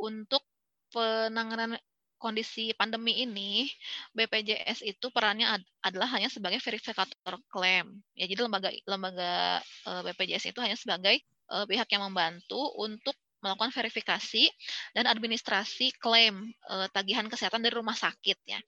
untuk 0.00 0.40
penanganan 0.88 1.76
kondisi 2.16 2.70
pandemi 2.72 3.26
ini, 3.26 3.66
BPJS 4.14 4.86
itu 4.86 5.10
perannya 5.10 5.58
ad 5.58 5.62
adalah 5.82 6.08
hanya 6.16 6.30
sebagai 6.30 6.62
verifikator 6.62 7.34
klaim. 7.50 7.98
Ya, 8.14 8.30
jadi 8.30 8.46
lembaga 8.46 8.70
lembaga 8.86 9.60
uh, 9.84 10.00
BPJS 10.06 10.54
itu 10.54 10.62
hanya 10.62 10.78
sebagai 10.78 11.18
uh, 11.50 11.66
pihak 11.66 11.90
yang 11.90 12.06
membantu 12.06 12.62
untuk 12.78 13.18
melakukan 13.42 13.74
verifikasi 13.74 14.46
dan 14.94 15.10
administrasi 15.10 15.98
klaim 15.98 16.54
uh, 16.70 16.86
tagihan 16.94 17.26
kesehatan 17.26 17.58
dari 17.58 17.74
rumah 17.74 17.98
sakit 17.98 18.38
ya. 18.46 18.62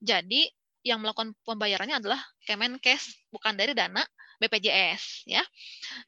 Jadi 0.00 0.48
yang 0.88 1.04
melakukan 1.04 1.36
pembayarannya 1.44 2.00
adalah 2.00 2.22
Kemenkes 2.48 3.28
bukan 3.28 3.58
dari 3.58 3.76
dana 3.76 4.00
BPJS 4.38 5.26
ya. 5.28 5.42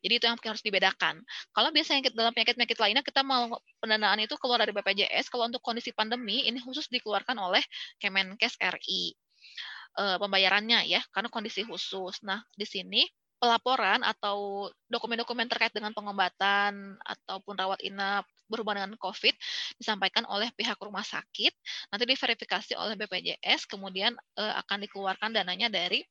Jadi 0.04 0.12
itu 0.20 0.24
yang 0.24 0.38
harus 0.38 0.62
dibedakan. 0.64 1.20
Kalau 1.52 1.68
biasanya 1.72 2.10
dalam 2.12 2.32
penyakit-penyakit 2.32 2.78
lainnya 2.78 3.04
kita 3.04 3.24
mau 3.24 3.58
pendanaan 3.80 4.22
itu 4.22 4.34
keluar 4.36 4.60
dari 4.62 4.72
BPJS, 4.72 5.32
kalau 5.32 5.48
untuk 5.48 5.64
kondisi 5.64 5.90
pandemi 5.92 6.46
ini 6.46 6.60
khusus 6.60 6.88
dikeluarkan 6.92 7.36
oleh 7.36 7.62
Kemenkes 8.00 8.56
RI. 8.60 9.16
Eh, 9.98 10.16
pembayarannya 10.22 10.86
ya, 10.86 11.02
karena 11.10 11.26
kondisi 11.26 11.66
khusus. 11.66 12.22
Nah, 12.22 12.38
di 12.54 12.62
sini 12.62 13.02
pelaporan 13.38 14.02
atau 14.02 14.66
dokumen-dokumen 14.90 15.46
terkait 15.46 15.70
dengan 15.70 15.94
pengobatan 15.94 16.98
ataupun 17.06 17.54
rawat 17.54 17.78
inap 17.86 18.26
berhubungan 18.50 18.90
dengan 18.90 18.98
COVID 18.98 19.34
disampaikan 19.78 20.26
oleh 20.26 20.50
pihak 20.54 20.78
rumah 20.82 21.06
sakit, 21.06 21.54
nanti 21.94 22.04
diverifikasi 22.08 22.74
oleh 22.74 22.98
BPJS, 22.98 23.70
kemudian 23.70 24.14
uh, 24.38 24.54
akan 24.64 24.86
dikeluarkan 24.88 25.30
dananya 25.34 25.70
dari 25.70 26.02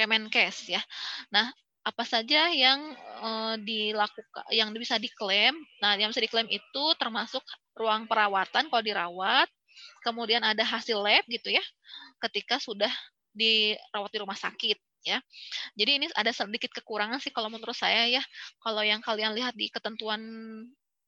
Kemenkes 0.00 0.72
ya. 0.72 0.80
Nah, 1.28 1.52
apa 1.84 2.04
saja 2.08 2.48
yang 2.48 2.80
uh, 3.20 3.60
dilakukan 3.60 4.48
yang 4.48 4.72
bisa 4.72 4.96
diklaim? 4.96 5.52
Nah, 5.84 6.00
yang 6.00 6.08
bisa 6.08 6.24
diklaim 6.24 6.48
itu 6.48 6.84
termasuk 6.96 7.44
ruang 7.76 8.08
perawatan 8.08 8.72
kalau 8.72 8.80
dirawat, 8.80 9.48
kemudian 10.00 10.40
ada 10.40 10.64
hasil 10.64 10.96
lab 10.96 11.24
gitu 11.28 11.52
ya, 11.52 11.64
ketika 12.24 12.56
sudah 12.56 12.90
dirawat 13.36 14.08
di 14.08 14.18
rumah 14.20 14.36
sakit 14.36 14.78
ya. 15.04 15.20
Jadi 15.76 15.90
ini 16.00 16.06
ada 16.16 16.32
sedikit 16.32 16.72
kekurangan 16.72 17.20
sih 17.20 17.32
kalau 17.32 17.48
menurut 17.52 17.76
saya 17.76 18.08
ya. 18.08 18.22
Kalau 18.60 18.80
yang 18.84 19.00
kalian 19.00 19.36
lihat 19.36 19.52
di 19.56 19.68
ketentuan 19.68 20.20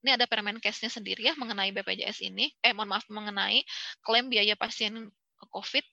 ini 0.02 0.10
ada 0.10 0.26
Permenkesnya 0.26 0.90
sendiri 0.90 1.30
ya 1.30 1.34
mengenai 1.38 1.70
BPJS 1.70 2.26
ini. 2.26 2.50
Eh 2.64 2.74
mohon 2.74 2.90
maaf 2.90 3.06
mengenai 3.06 3.62
klaim 4.02 4.26
biaya 4.26 4.58
pasien 4.58 5.12
COVID. 5.50 5.84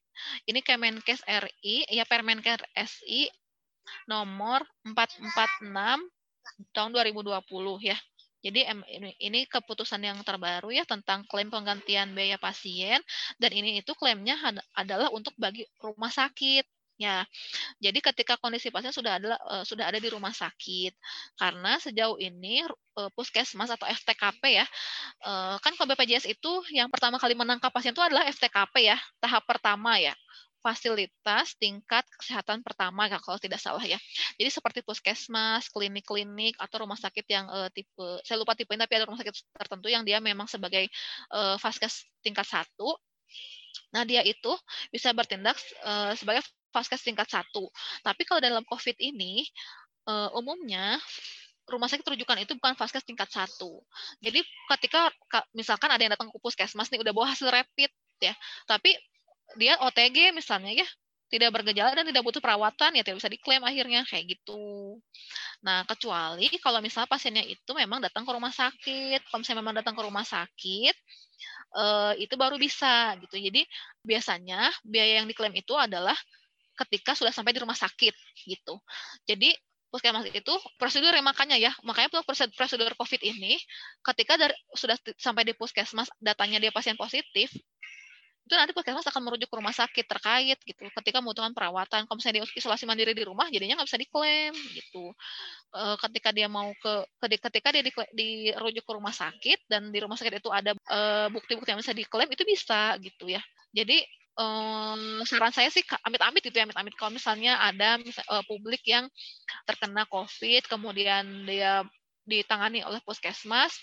Ini 0.46 0.60
Kemenkes 0.64 1.22
RI 1.26 1.88
ya 1.90 2.06
Permenkes 2.06 2.64
SI 2.76 3.30
nomor 4.06 4.64
446 4.86 6.10
tahun 6.74 6.90
2020 6.94 7.90
ya. 7.90 7.98
Jadi 8.40 8.64
ini 9.20 9.44
keputusan 9.52 10.00
yang 10.00 10.16
terbaru 10.24 10.72
ya 10.72 10.88
tentang 10.88 11.28
klaim 11.28 11.52
penggantian 11.52 12.16
biaya 12.16 12.40
pasien 12.40 13.04
dan 13.36 13.52
ini 13.52 13.84
itu 13.84 13.92
klaimnya 14.00 14.40
adalah 14.72 15.12
untuk 15.12 15.36
bagi 15.36 15.68
rumah 15.84 16.08
sakit 16.08 16.64
Ya, 17.00 17.24
jadi 17.80 17.96
ketika 18.04 18.36
kondisi 18.36 18.68
pasien 18.76 18.92
sudah 18.92 19.16
ada 19.16 19.40
uh, 19.48 19.64
sudah 19.64 19.88
ada 19.88 20.04
di 20.04 20.12
rumah 20.12 20.36
sakit, 20.36 20.92
karena 21.40 21.80
sejauh 21.80 22.20
ini 22.20 22.68
uh, 23.00 23.08
puskesmas 23.16 23.72
atau 23.72 23.88
FTKP 23.88 24.60
ya, 24.60 24.68
uh, 25.24 25.56
kan 25.64 25.72
kalau 25.80 25.96
BPJS 25.96 26.28
itu 26.28 26.52
yang 26.76 26.92
pertama 26.92 27.16
kali 27.16 27.40
menangkap 27.40 27.72
pasien 27.72 27.96
itu 27.96 28.04
adalah 28.04 28.28
FTKP 28.28 28.92
ya, 28.92 29.00
tahap 29.24 29.48
pertama 29.48 29.96
ya, 29.96 30.12
fasilitas 30.60 31.56
tingkat 31.56 32.04
kesehatan 32.20 32.60
pertama 32.68 33.08
kalau 33.08 33.40
tidak 33.40 33.64
salah 33.64 33.84
ya. 33.84 33.96
Jadi 34.36 34.52
seperti 34.52 34.80
puskesmas, 34.84 35.72
klinik-klinik 35.72 36.60
atau 36.60 36.84
rumah 36.84 37.00
sakit 37.00 37.26
yang 37.32 37.48
uh, 37.48 37.72
tipe 37.72 38.20
saya 38.28 38.36
lupa 38.44 38.60
tipe 38.60 38.76
ini 38.76 38.84
tapi 38.84 39.00
ada 39.00 39.08
rumah 39.08 39.20
sakit 39.24 39.56
tertentu 39.56 39.88
yang 39.88 40.04
dia 40.04 40.20
memang 40.20 40.52
sebagai 40.52 40.92
uh, 41.32 41.56
vaskes 41.64 42.12
tingkat 42.20 42.44
satu. 42.44 42.92
Nah 43.94 44.06
dia 44.06 44.22
itu 44.22 44.54
bisa 44.94 45.10
bertindak 45.14 45.58
uh, 45.86 46.14
sebagai 46.14 46.46
vaskes 46.70 47.02
tingkat 47.02 47.26
satu. 47.30 47.70
Tapi 48.06 48.22
kalau 48.26 48.42
dalam 48.42 48.62
COVID 48.66 48.98
ini, 49.02 49.46
uh, 50.06 50.30
umumnya 50.38 50.98
rumah 51.70 51.86
sakit 51.86 52.02
rujukan 52.02 52.42
itu 52.42 52.58
bukan 52.58 52.74
vaskes 52.74 53.06
tingkat 53.06 53.30
satu. 53.30 53.82
Jadi 54.22 54.42
ketika 54.74 55.14
misalkan 55.54 55.90
ada 55.94 56.02
yang 56.02 56.14
datang 56.18 56.34
ke 56.34 56.42
puskesmas 56.42 56.90
nih 56.90 57.02
udah 57.02 57.14
bawa 57.14 57.34
hasil 57.34 57.46
rapid 57.50 57.94
ya, 58.18 58.34
tapi 58.66 58.98
dia 59.58 59.78
OTG 59.82 60.34
misalnya 60.34 60.82
ya, 60.82 60.88
tidak 61.30 61.54
bergejala 61.54 61.94
dan 61.94 62.06
tidak 62.10 62.26
butuh 62.26 62.42
perawatan 62.42 62.98
ya 62.98 63.02
tidak 63.06 63.22
bisa 63.22 63.30
diklaim 63.30 63.62
akhirnya 63.62 64.02
kayak 64.10 64.34
gitu. 64.38 64.98
Nah 65.60 65.84
kecuali 65.84 66.48
kalau 66.64 66.80
misalnya 66.80 67.10
pasiennya 67.12 67.44
itu 67.44 67.72
memang 67.76 68.00
datang 68.00 68.24
ke 68.24 68.32
rumah 68.32 68.52
sakit, 68.54 69.20
kalau 69.28 69.40
misalnya 69.44 69.60
memang 69.60 69.76
datang 69.76 69.96
ke 69.96 70.04
rumah 70.04 70.26
sakit 70.26 70.96
eh, 71.76 72.14
itu 72.24 72.34
baru 72.40 72.56
bisa 72.56 73.16
gitu. 73.24 73.36
Jadi 73.40 73.68
biasanya 74.04 74.72
biaya 74.88 75.24
yang 75.24 75.28
diklaim 75.28 75.54
itu 75.56 75.76
adalah 75.76 76.16
ketika 76.80 77.12
sudah 77.12 77.36
sampai 77.36 77.52
di 77.52 77.60
rumah 77.60 77.76
sakit 77.76 78.16
gitu. 78.48 78.80
Jadi 79.28 79.52
puskesmas 79.90 80.30
itu 80.30 80.54
prosedur 80.78 81.10
yang 81.12 81.26
makanya 81.26 81.58
ya 81.58 81.74
makanya 81.82 82.22
prosedur, 82.22 82.54
prosedur 82.54 82.94
COVID 82.94 83.22
ini 83.26 83.58
ketika 84.06 84.38
dari, 84.38 84.54
sudah 84.78 84.96
sampai 85.18 85.44
di 85.50 85.58
puskesmas 85.58 86.14
datanya 86.22 86.62
dia 86.62 86.70
pasien 86.70 86.94
positif 86.94 87.50
itu 88.50 88.58
nanti 88.58 88.74
puskesmas 88.74 89.06
akan 89.06 89.22
merujuk 89.30 89.46
ke 89.46 89.56
rumah 89.62 89.70
sakit 89.70 90.10
terkait 90.10 90.58
gitu 90.66 90.82
ketika 90.90 91.22
membutuhkan 91.22 91.54
perawatan. 91.54 92.10
Kalau 92.10 92.18
misalnya 92.18 92.42
dia 92.42 92.46
isolasi 92.58 92.90
mandiri 92.90 93.14
di 93.14 93.22
rumah 93.22 93.46
jadinya 93.54 93.78
nggak 93.78 93.88
bisa 93.94 94.02
diklaim 94.02 94.54
gitu. 94.74 95.14
E, 95.70 95.82
ketika 96.02 96.34
dia 96.34 96.50
mau 96.50 96.74
ke 96.74 96.94
ketika 97.30 97.70
dia 97.70 97.86
di, 97.86 97.94
dirujuk 97.94 98.82
ke 98.82 98.92
rumah 98.98 99.14
sakit 99.14 99.70
dan 99.70 99.94
di 99.94 100.02
rumah 100.02 100.18
sakit 100.18 100.42
itu 100.42 100.50
ada 100.50 100.74
eh, 100.74 101.28
bukti-bukti 101.30 101.78
yang 101.78 101.82
bisa 101.86 101.94
diklaim 101.94 102.26
itu 102.34 102.42
bisa 102.42 102.98
gitu 102.98 103.30
ya. 103.30 103.42
Jadi 103.70 104.02
um, 104.34 105.22
saran 105.30 105.54
saya 105.54 105.70
sih 105.70 105.86
amit-amit 106.02 106.42
itu 106.42 106.58
ya 106.58 106.66
amit-amit. 106.66 106.98
Kalau 106.98 107.14
misalnya 107.14 107.62
ada 107.62 108.02
publik 108.50 108.82
yang 108.90 109.06
terkena 109.70 110.10
COVID 110.10 110.66
kemudian 110.66 111.46
dia 111.46 111.86
ditangani 112.30 112.86
oleh 112.86 113.02
puskesmas, 113.02 113.74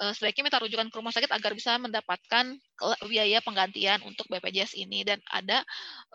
uh, 0.00 0.10
sebaiknya 0.16 0.48
minta 0.48 0.58
rujukan 0.58 0.88
ke 0.88 0.96
rumah 0.96 1.12
sakit 1.12 1.28
agar 1.28 1.52
bisa 1.52 1.76
mendapatkan 1.76 2.56
biaya 3.04 3.44
penggantian 3.44 4.00
untuk 4.08 4.24
BPJS 4.32 4.72
ini 4.80 5.04
dan 5.04 5.20
ada 5.28 5.60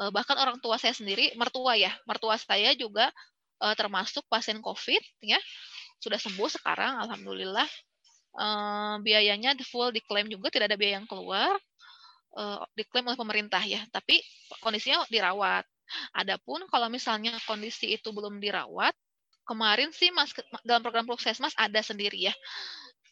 uh, 0.01 0.09
bahkan 0.09 0.35
orang 0.41 0.57
tua 0.57 0.81
saya 0.81 0.97
sendiri 0.97 1.37
mertua 1.37 1.77
ya 1.77 1.93
mertua 2.09 2.41
saya 2.41 2.73
juga 2.73 3.13
uh, 3.61 3.75
termasuk 3.77 4.25
pasien 4.25 4.57
COVID 4.65 5.01
ya 5.21 5.37
sudah 6.01 6.17
sembuh 6.17 6.49
sekarang 6.49 7.05
alhamdulillah 7.07 7.69
biayanya 8.99 9.55
full 9.63 9.95
diklaim 9.95 10.27
juga 10.27 10.51
tidak 10.51 10.67
ada 10.67 10.75
biaya 10.75 10.99
yang 10.99 11.07
keluar 11.07 11.55
diklaim 12.75 13.07
oleh 13.07 13.15
pemerintah 13.15 13.63
ya, 13.63 13.79
tapi 13.95 14.19
kondisinya 14.59 15.07
dirawat. 15.07 15.63
Adapun 16.11 16.67
kalau 16.67 16.91
misalnya 16.91 17.31
kondisi 17.47 17.95
itu 17.95 18.11
belum 18.11 18.43
dirawat, 18.43 18.91
kemarin 19.45 19.93
sih 19.93 20.09
mas 20.11 20.33
dalam 20.65 20.81
program 20.81 21.05
puskesmas 21.05 21.53
ada 21.55 21.79
sendiri 21.85 22.29
ya 22.29 22.33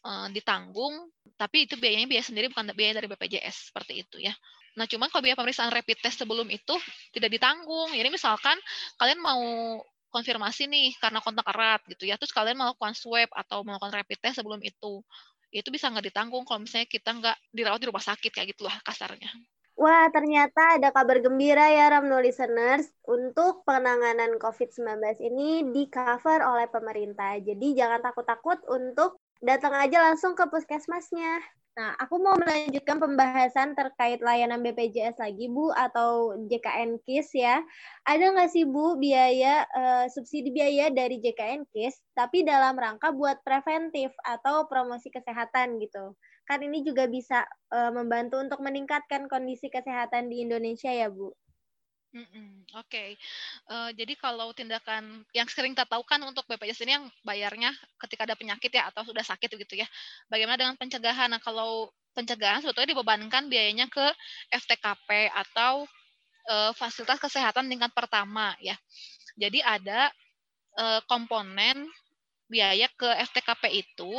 uh, 0.04 0.28
ditanggung, 0.30 1.08
tapi 1.34 1.66
itu 1.66 1.74
biayanya 1.80 2.06
biaya 2.06 2.24
sendiri 2.24 2.46
bukan 2.52 2.70
biaya 2.76 3.00
dari 3.00 3.08
BPJS 3.08 3.72
seperti 3.72 4.04
itu 4.04 4.20
ya. 4.20 4.36
Nah, 4.74 4.84
cuman 4.90 5.08
kalau 5.08 5.22
biaya 5.24 5.38
pemeriksaan 5.38 5.70
rapid 5.70 5.98
test 6.02 6.20
sebelum 6.20 6.46
itu 6.50 6.74
tidak 7.14 7.30
ditanggung. 7.30 7.94
Jadi 7.94 8.10
misalkan 8.10 8.58
kalian 8.98 9.22
mau 9.22 9.42
konfirmasi 10.10 10.70
nih 10.70 10.94
karena 11.02 11.18
kontak 11.18 11.46
erat 11.50 11.82
gitu 11.90 12.06
ya, 12.06 12.14
terus 12.14 12.30
kalian 12.30 12.54
melakukan 12.58 12.94
swab 12.94 13.30
atau 13.34 13.66
melakukan 13.66 13.90
rapid 13.90 14.18
test 14.20 14.38
sebelum 14.38 14.62
itu 14.62 15.02
itu 15.54 15.70
bisa 15.70 15.86
nggak 15.86 16.10
ditanggung 16.10 16.42
kalau 16.42 16.66
misalnya 16.66 16.90
kita 16.90 17.14
nggak 17.14 17.38
dirawat 17.54 17.78
di 17.78 17.86
rumah 17.86 18.02
sakit 18.02 18.30
kayak 18.34 18.58
gitulah 18.58 18.74
kasarnya. 18.82 19.30
Wah, 19.84 20.08
ternyata 20.08 20.80
ada 20.80 20.88
kabar 20.96 21.20
gembira 21.20 21.68
ya 21.68 21.92
Ramno 21.92 22.16
listeners. 22.16 22.88
Untuk 23.04 23.68
penanganan 23.68 24.40
COVID-19 24.40 25.20
ini 25.20 25.68
di 25.76 25.92
cover 25.92 26.40
oleh 26.40 26.72
pemerintah. 26.72 27.36
Jadi 27.36 27.76
jangan 27.76 28.00
takut-takut 28.00 28.64
untuk 28.72 29.20
datang 29.44 29.76
aja 29.76 30.00
langsung 30.08 30.32
ke 30.32 30.48
puskesmasnya. 30.48 31.36
Nah, 31.76 31.92
aku 32.00 32.16
mau 32.16 32.32
melanjutkan 32.40 32.96
pembahasan 32.96 33.76
terkait 33.76 34.24
layanan 34.24 34.64
BPJS 34.64 35.20
lagi, 35.20 35.52
Bu, 35.52 35.68
atau 35.74 36.32
JKN 36.48 37.04
KIS 37.04 37.36
ya. 37.36 37.60
Ada 38.08 38.30
nggak 38.32 38.50
sih, 38.56 38.64
Bu, 38.64 38.96
biaya 38.96 39.68
uh, 39.68 40.08
subsidi 40.08 40.48
biaya 40.48 40.88
dari 40.94 41.20
JKN 41.20 41.68
KIS, 41.68 42.00
tapi 42.16 42.40
dalam 42.40 42.78
rangka 42.80 43.12
buat 43.12 43.44
preventif 43.44 44.16
atau 44.24 44.64
promosi 44.64 45.12
kesehatan 45.12 45.76
gitu? 45.82 46.16
Kan 46.44 46.60
ini 46.60 46.84
juga 46.84 47.08
bisa 47.08 47.48
uh, 47.72 47.92
membantu 47.92 48.40
untuk 48.40 48.60
meningkatkan 48.60 49.26
kondisi 49.32 49.72
kesehatan 49.72 50.28
di 50.28 50.44
Indonesia 50.44 50.92
ya, 50.92 51.08
Bu? 51.08 51.32
Mm 52.14 52.22
-mm, 52.30 52.50
Oke, 52.78 52.86
okay. 52.86 53.10
uh, 53.74 53.90
eh, 53.90 53.98
jadi 53.98 54.14
kalau 54.14 54.54
tindakan 54.54 55.26
yang 55.34 55.50
sering 55.50 55.74
kita 55.74 55.82
tahu 55.82 56.06
kan 56.06 56.22
untuk 56.22 56.46
BPJS 56.46 56.86
ini 56.86 56.94
yang 56.94 57.10
bayarnya 57.26 57.74
ketika 58.06 58.22
ada 58.22 58.38
penyakit 58.38 58.70
ya 58.70 58.86
atau 58.86 59.02
sudah 59.02 59.26
sakit 59.26 59.50
gitu 59.50 59.74
ya. 59.82 59.88
Bagaimana 60.30 60.54
dengan 60.54 60.78
pencegahan? 60.78 61.26
Nah 61.34 61.42
kalau 61.42 61.90
pencegahan 62.14 62.62
sebetulnya 62.62 62.94
dibebankan 62.94 63.50
biayanya 63.50 63.90
ke 63.90 64.06
FTKP 64.54 65.26
atau 65.34 65.90
uh, 66.46 66.70
fasilitas 66.78 67.18
kesehatan 67.18 67.66
tingkat 67.66 67.90
pertama 67.90 68.54
ya. 68.62 68.78
Jadi 69.34 69.58
ada 69.58 70.06
uh, 70.78 71.02
komponen 71.10 71.90
biaya 72.46 72.86
ke 72.94 73.10
FTKP 73.26 73.82
itu 73.82 74.12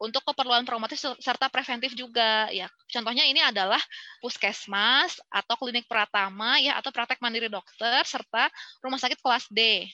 untuk 0.00 0.24
keperluan 0.24 0.64
promotif 0.68 1.00
serta 1.00 1.48
preventif 1.48 1.94
juga 1.96 2.48
ya. 2.52 2.66
Contohnya 2.90 3.24
ini 3.26 3.40
adalah 3.40 3.80
puskesmas 4.20 5.18
atau 5.28 5.54
klinik 5.56 5.86
Pratama 5.88 6.60
ya 6.60 6.76
atau 6.78 6.92
praktek 6.92 7.18
mandiri 7.18 7.48
dokter 7.48 8.02
serta 8.04 8.48
rumah 8.84 9.00
sakit 9.00 9.18
kelas 9.20 9.46
D 9.50 9.88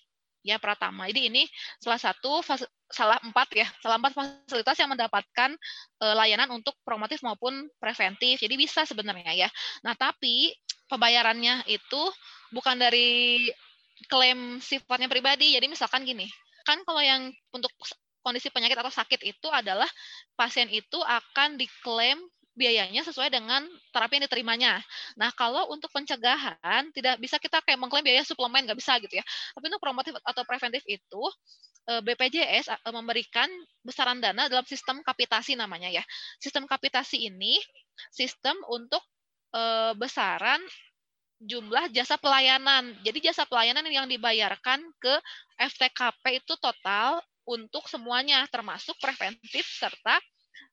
ya 0.46 0.62
Pratama. 0.62 1.10
Jadi 1.10 1.26
ini 1.26 1.42
salah 1.82 1.98
satu 1.98 2.38
salah 2.86 3.18
empat 3.18 3.48
ya, 3.50 3.66
salah 3.82 3.98
empat 3.98 4.14
fasilitas 4.14 4.78
yang 4.78 4.94
mendapatkan 4.94 5.50
uh, 5.98 6.14
layanan 6.14 6.54
untuk 6.54 6.78
promotif 6.86 7.18
maupun 7.26 7.66
preventif. 7.82 8.38
Jadi 8.38 8.54
bisa 8.54 8.86
sebenarnya 8.86 9.34
ya. 9.34 9.48
Nah, 9.82 9.98
tapi 9.98 10.54
pembayarannya 10.86 11.66
itu 11.66 12.02
bukan 12.54 12.78
dari 12.78 13.42
klaim 14.06 14.62
sifatnya 14.62 15.10
pribadi. 15.10 15.58
Jadi 15.58 15.66
misalkan 15.66 16.06
gini, 16.06 16.30
kan 16.62 16.78
kalau 16.86 17.02
yang 17.02 17.34
untuk 17.50 17.74
kondisi 18.26 18.50
penyakit 18.50 18.74
atau 18.74 18.90
sakit 18.90 19.22
itu 19.22 19.46
adalah 19.54 19.86
pasien 20.34 20.66
itu 20.66 20.98
akan 20.98 21.54
diklaim 21.54 22.18
biayanya 22.56 23.04
sesuai 23.04 23.28
dengan 23.28 23.62
terapi 23.92 24.16
yang 24.18 24.24
diterimanya. 24.26 24.72
Nah, 25.20 25.28
kalau 25.36 25.68
untuk 25.70 25.92
pencegahan 25.92 26.88
tidak 26.96 27.20
bisa 27.20 27.36
kita 27.36 27.60
kayak 27.60 27.76
mengklaim 27.76 28.02
biaya 28.02 28.24
suplemen 28.24 28.64
nggak 28.64 28.80
bisa 28.80 28.96
gitu 28.98 29.20
ya. 29.20 29.24
Tapi 29.54 29.64
untuk 29.68 29.78
promotif 29.84 30.16
atau 30.24 30.42
preventif 30.48 30.82
itu 30.88 31.22
eh, 31.92 32.00
BPJS 32.00 32.72
eh, 32.72 32.92
memberikan 32.96 33.46
besaran 33.84 34.18
dana 34.24 34.48
dalam 34.48 34.64
sistem 34.64 35.04
kapitasi 35.04 35.54
namanya 35.54 35.92
ya. 35.92 36.02
Sistem 36.40 36.64
kapitasi 36.64 37.28
ini 37.28 37.60
sistem 38.08 38.56
untuk 38.72 39.04
eh, 39.52 39.92
besaran 39.94 40.58
jumlah 41.44 41.92
jasa 41.92 42.16
pelayanan. 42.16 42.96
Jadi 43.04 43.28
jasa 43.28 43.44
pelayanan 43.44 43.84
yang 43.92 44.08
dibayarkan 44.08 44.80
ke 44.96 45.14
FTKP 45.60 46.40
itu 46.40 46.56
total 46.56 47.20
untuk 47.46 47.86
semuanya 47.86 48.44
termasuk 48.50 48.98
preventif 48.98 49.64
serta 49.64 50.18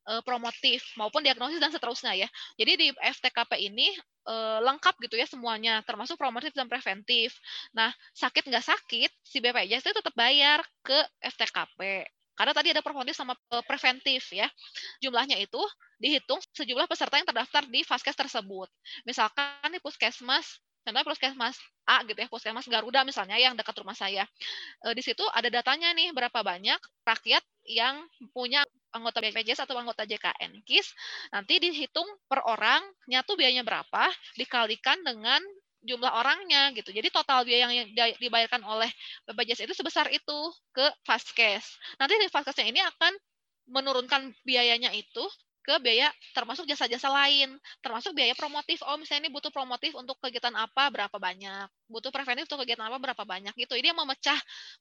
uh, 0.10 0.22
promotif 0.26 0.84
maupun 1.00 1.24
diagnosis 1.24 1.62
dan 1.62 1.72
seterusnya 1.72 2.14
ya. 2.18 2.28
Jadi 2.60 2.72
di 2.76 2.88
FTKP 2.92 3.70
ini 3.72 3.88
uh, 4.28 4.60
lengkap 4.64 4.98
gitu 5.06 5.16
ya 5.16 5.28
semuanya 5.30 5.80
termasuk 5.86 6.20
promotif 6.20 6.52
dan 6.52 6.68
preventif. 6.68 7.38
Nah, 7.72 7.94
sakit 8.18 8.50
nggak 8.50 8.66
sakit 8.66 9.12
si 9.24 9.38
BPJS 9.40 9.90
itu 9.90 9.94
tetap 9.96 10.16
bayar 10.18 10.60
ke 10.84 10.98
FTKP. 11.22 12.10
Karena 12.34 12.50
tadi 12.50 12.74
ada 12.74 12.82
promotif 12.82 13.14
sama 13.14 13.38
preventif 13.70 14.34
ya. 14.34 14.50
Jumlahnya 15.06 15.38
itu 15.38 15.62
dihitung 16.02 16.42
sejumlah 16.58 16.90
peserta 16.90 17.22
yang 17.22 17.30
terdaftar 17.30 17.70
di 17.70 17.86
Vaskes 17.86 18.18
tersebut. 18.18 18.66
Misalkan 19.06 19.70
di 19.70 19.78
Puskesmas 19.78 20.58
contohnya 20.84 21.08
puskesmas 21.08 21.58
A 21.84 22.04
gitu 22.08 22.16
ya, 22.16 22.28
puskesmas 22.32 22.68
Garuda 22.68 23.04
misalnya 23.04 23.36
yang 23.36 23.60
dekat 23.60 23.76
rumah 23.80 23.96
saya. 23.96 24.24
E, 24.84 24.96
di 24.96 25.04
situ 25.04 25.24
ada 25.36 25.52
datanya 25.52 25.92
nih 25.92 26.16
berapa 26.16 26.40
banyak 26.40 26.80
rakyat 27.04 27.44
yang 27.68 28.04
punya 28.32 28.64
anggota 28.96 29.20
BPJS 29.20 29.68
atau 29.68 29.76
anggota 29.76 30.08
JKN 30.08 30.64
KIS. 30.64 30.96
Nanti 31.36 31.60
dihitung 31.60 32.08
per 32.28 32.44
orang, 32.48 32.84
nyatu 33.08 33.36
biayanya 33.36 33.68
berapa, 33.68 34.12
dikalikan 34.40 35.00
dengan 35.04 35.44
jumlah 35.84 36.12
orangnya 36.12 36.72
gitu. 36.72 36.96
Jadi 36.96 37.12
total 37.12 37.44
biaya 37.44 37.68
yang 37.68 37.92
dibayarkan 38.20 38.64
oleh 38.64 38.88
BPJS 39.28 39.68
itu 39.68 39.76
sebesar 39.76 40.08
itu 40.08 40.38
ke 40.72 40.88
Vaskes. 41.04 41.80
Nanti 42.00 42.16
di 42.16 42.32
Vaskesnya 42.32 42.68
ini 42.68 42.80
akan 42.80 43.12
menurunkan 43.68 44.32
biayanya 44.44 44.92
itu 44.96 45.24
ke 45.64 45.80
biaya 45.80 46.12
termasuk 46.36 46.68
jasa-jasa 46.68 47.08
lain, 47.08 47.56
termasuk 47.80 48.12
biaya 48.12 48.36
promotif. 48.36 48.84
Oh, 48.84 49.00
misalnya 49.00 49.28
ini 49.28 49.32
butuh 49.34 49.50
promotif 49.50 49.96
untuk 49.96 50.20
kegiatan 50.20 50.54
apa 50.54 50.92
berapa 50.92 51.16
banyak, 51.18 51.68
butuh 51.88 52.12
preventif 52.12 52.46
untuk 52.52 52.68
kegiatan 52.68 52.86
apa 52.92 53.00
berapa 53.00 53.24
banyak 53.24 53.54
gitu. 53.56 53.74
Ini 53.80 53.96
yang 53.96 54.00
memecah 54.04 54.38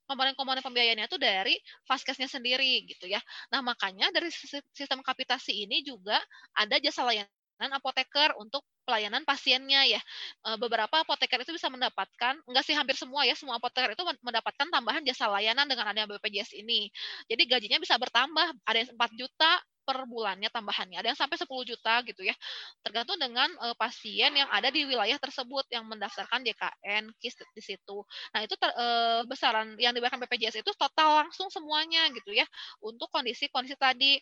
komponen-komponen 0.07 0.61
pembiayaannya 0.61 1.07
itu 1.07 1.17
dari 1.19 1.55
vaskesnya 1.87 2.27
sendiri 2.27 2.83
gitu 2.87 3.07
ya. 3.07 3.19
Nah, 3.51 3.63
makanya 3.63 4.11
dari 4.11 4.29
sistem 4.75 4.99
kapitasi 5.01 5.63
ini 5.65 5.81
juga 5.87 6.19
ada 6.55 6.75
jasa 6.83 7.07
layanan 7.07 7.71
apoteker 7.79 8.35
untuk 8.39 8.63
pelayanan 8.83 9.23
pasiennya 9.23 9.87
ya. 9.87 10.01
E, 10.43 10.49
beberapa 10.59 10.99
apoteker 11.03 11.39
itu 11.43 11.55
bisa 11.55 11.71
mendapatkan, 11.71 12.35
enggak 12.43 12.63
sih 12.67 12.75
hampir 12.75 12.99
semua 12.99 13.23
ya, 13.23 13.35
semua 13.39 13.55
apoteker 13.57 13.95
itu 13.95 14.03
mendapatkan 14.19 14.67
tambahan 14.67 15.01
jasa 15.07 15.31
layanan 15.31 15.63
dengan 15.67 15.87
adanya 15.87 16.07
BPJS 16.11 16.51
ini. 16.59 16.91
Jadi 17.31 17.43
gajinya 17.47 17.79
bisa 17.79 17.95
bertambah, 17.95 18.47
ada 18.67 18.77
yang 18.83 18.91
4 18.91 19.11
juta, 19.15 19.51
per 19.83 20.07
bulannya 20.07 20.47
tambahannya. 20.47 20.97
Ada 21.03 21.13
yang 21.13 21.19
sampai 21.19 21.37
10 21.37 21.47
juta 21.67 21.93
gitu 22.07 22.21
ya. 22.23 22.35
Tergantung 22.81 23.19
dengan 23.19 23.51
uh, 23.59 23.75
pasien 23.75 24.31
yang 24.33 24.49
ada 24.49 24.71
di 24.71 24.87
wilayah 24.87 25.19
tersebut 25.19 25.67
yang 25.69 25.83
mendaftarkan 25.85 26.41
DKN 26.41 27.11
KIS 27.19 27.43
di 27.51 27.63
situ. 27.63 27.97
Nah, 28.31 28.39
itu 28.41 28.55
ter, 28.55 28.71
uh, 28.73 29.21
besaran 29.27 29.75
yang 29.77 29.91
diberikan 29.91 30.17
BPJS 30.23 30.63
itu 30.63 30.71
total 30.73 31.27
langsung 31.27 31.51
semuanya 31.51 32.07
gitu 32.15 32.31
ya. 32.31 32.47
Untuk 32.79 33.11
kondisi-kondisi 33.11 33.75
tadi 33.75 34.17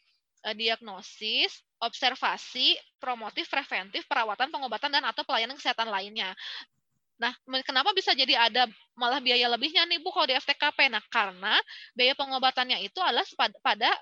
uh, 0.49 0.55
diagnosis, 0.57 1.61
observasi, 1.77 2.75
promotif, 2.97 3.47
preventif, 3.47 4.05
perawatan, 4.09 4.49
pengobatan 4.49 4.91
dan 4.91 5.05
atau 5.05 5.21
pelayanan 5.21 5.55
kesehatan 5.55 5.87
lainnya. 5.87 6.33
Nah, 7.21 7.37
kenapa 7.61 7.93
bisa 7.93 8.17
jadi 8.17 8.33
ada 8.33 8.65
malah 8.97 9.21
biaya 9.21 9.45
lebihnya 9.45 9.85
nih 9.85 10.01
Bu 10.01 10.09
kalau 10.09 10.25
di 10.25 10.33
FTKP? 10.33 10.89
Nah, 10.89 11.05
karena 11.05 11.53
biaya 11.93 12.17
pengobatannya 12.17 12.81
itu 12.81 12.97
adalah 12.97 13.21
pada 13.61 13.93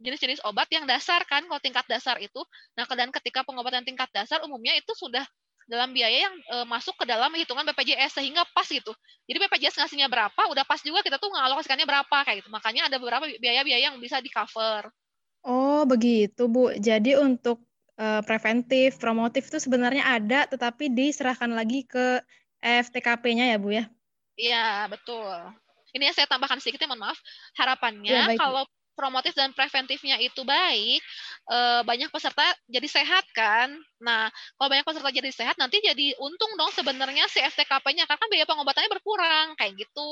jenis-jenis 0.00 0.40
obat 0.48 0.66
yang 0.72 0.88
dasar 0.88 1.20
kan 1.28 1.44
kalau 1.44 1.60
tingkat 1.60 1.84
dasar 1.86 2.16
itu. 2.18 2.40
Nah, 2.74 2.88
dan 2.88 3.12
ketika 3.12 3.44
pengobatan 3.44 3.84
tingkat 3.84 4.08
dasar 4.10 4.40
umumnya 4.42 4.72
itu 4.74 4.90
sudah 4.96 5.22
dalam 5.70 5.94
biaya 5.94 6.26
yang 6.26 6.34
e, 6.34 6.56
masuk 6.66 6.98
ke 6.98 7.04
dalam 7.06 7.30
hitungan 7.38 7.62
BPJS 7.70 8.18
sehingga 8.18 8.42
pas 8.50 8.66
gitu. 8.66 8.90
Jadi 9.30 9.38
BPJS 9.38 9.78
ngasihnya 9.78 10.10
berapa, 10.10 10.50
udah 10.50 10.66
pas 10.66 10.82
juga 10.82 11.06
kita 11.06 11.22
tuh 11.22 11.30
ngalokasikannya 11.30 11.86
berapa 11.86 12.16
kayak 12.26 12.42
gitu. 12.42 12.50
Makanya 12.50 12.90
ada 12.90 12.98
beberapa 12.98 13.30
biaya-biaya 13.38 13.92
yang 13.92 13.96
bisa 14.02 14.18
di 14.18 14.32
cover. 14.32 14.90
Oh, 15.46 15.86
begitu, 15.86 16.50
Bu. 16.50 16.74
Jadi 16.74 17.14
untuk 17.14 17.62
e, 17.94 18.06
preventif, 18.26 18.98
promotif 18.98 19.46
itu 19.46 19.62
sebenarnya 19.62 20.04
ada 20.10 20.50
tetapi 20.50 20.90
diserahkan 20.90 21.54
lagi 21.54 21.86
ke 21.86 22.18
FTKP-nya 22.60 23.54
ya, 23.54 23.56
Bu 23.62 23.70
ya? 23.70 23.84
Iya, 24.34 24.90
betul. 24.90 25.54
Ini 25.94 26.10
yang 26.10 26.16
saya 26.18 26.26
tambahkan 26.26 26.58
sedikit 26.58 26.82
ya, 26.82 26.90
mohon 26.90 27.06
maaf. 27.06 27.18
Harapannya 27.54 28.10
ya, 28.10 28.26
kalau 28.34 28.66
promotif 29.00 29.32
dan 29.32 29.56
preventifnya 29.56 30.20
itu 30.20 30.44
baik, 30.44 31.00
eh, 31.48 31.80
banyak 31.88 32.12
peserta 32.12 32.44
jadi 32.68 32.84
sehat 32.84 33.24
kan. 33.32 33.72
Nah, 34.04 34.28
kalau 34.60 34.68
banyak 34.68 34.84
peserta 34.84 35.08
jadi 35.08 35.32
sehat, 35.32 35.56
nanti 35.56 35.80
jadi 35.80 36.12
untung 36.20 36.52
dong 36.60 36.68
sebenarnya 36.76 37.24
si 37.32 37.40
FTKP-nya, 37.40 38.04
karena 38.04 38.24
biaya 38.28 38.44
pengobatannya 38.44 38.90
berkurang, 38.92 39.56
kayak 39.56 39.80
gitu. 39.80 40.10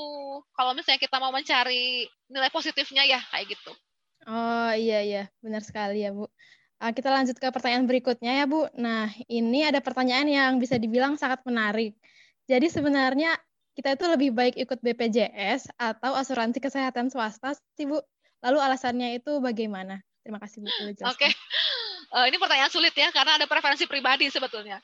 Kalau 0.57 0.73
misalnya 0.73 1.05
kita 1.05 1.21
mau 1.21 1.29
mencari 1.29 2.09
nilai 2.33 2.49
positifnya 2.49 3.05
ya, 3.05 3.21
kayak 3.29 3.53
gitu. 3.53 3.73
Oh 4.25 4.73
iya, 4.73 5.05
iya. 5.05 5.23
Benar 5.45 5.61
sekali 5.61 6.09
ya, 6.09 6.17
Bu. 6.17 6.25
Uh, 6.79 6.93
kita 6.95 7.11
lanjut 7.11 7.37
ke 7.37 7.49
pertanyaan 7.51 7.85
berikutnya 7.85 8.33
ya, 8.41 8.47
Bu. 8.49 8.71
Nah, 8.79 9.13
ini 9.29 9.69
ada 9.69 9.85
pertanyaan 9.85 10.29
yang 10.31 10.53
bisa 10.57 10.81
dibilang 10.81 11.21
sangat 11.21 11.45
menarik. 11.45 11.93
Jadi 12.49 12.73
sebenarnya 12.73 13.37
kita 13.79 13.95
itu 13.95 14.05
lebih 14.11 14.31
baik 14.35 14.55
ikut 14.59 14.83
BPJS 14.83 15.71
atau 15.79 16.19
asuransi 16.19 16.59
kesehatan 16.59 17.15
swasta 17.15 17.55
sih, 17.79 17.87
Bu? 17.87 18.03
Lalu 18.45 18.59
alasannya 18.63 19.19
itu 19.19 19.43
bagaimana? 19.43 19.99
Terima 20.23 20.39
kasih 20.39 20.63
Bu. 20.63 20.69
Oke, 20.69 20.99
okay. 21.03 21.33
uh, 22.15 22.25
eh, 22.25 22.25
ini 22.31 22.37
pertanyaan 22.37 22.71
sulit 22.71 22.93
ya 22.93 23.09
karena 23.11 23.41
ada 23.41 23.47
preferensi 23.49 23.89
pribadi 23.89 24.29
sebetulnya. 24.29 24.79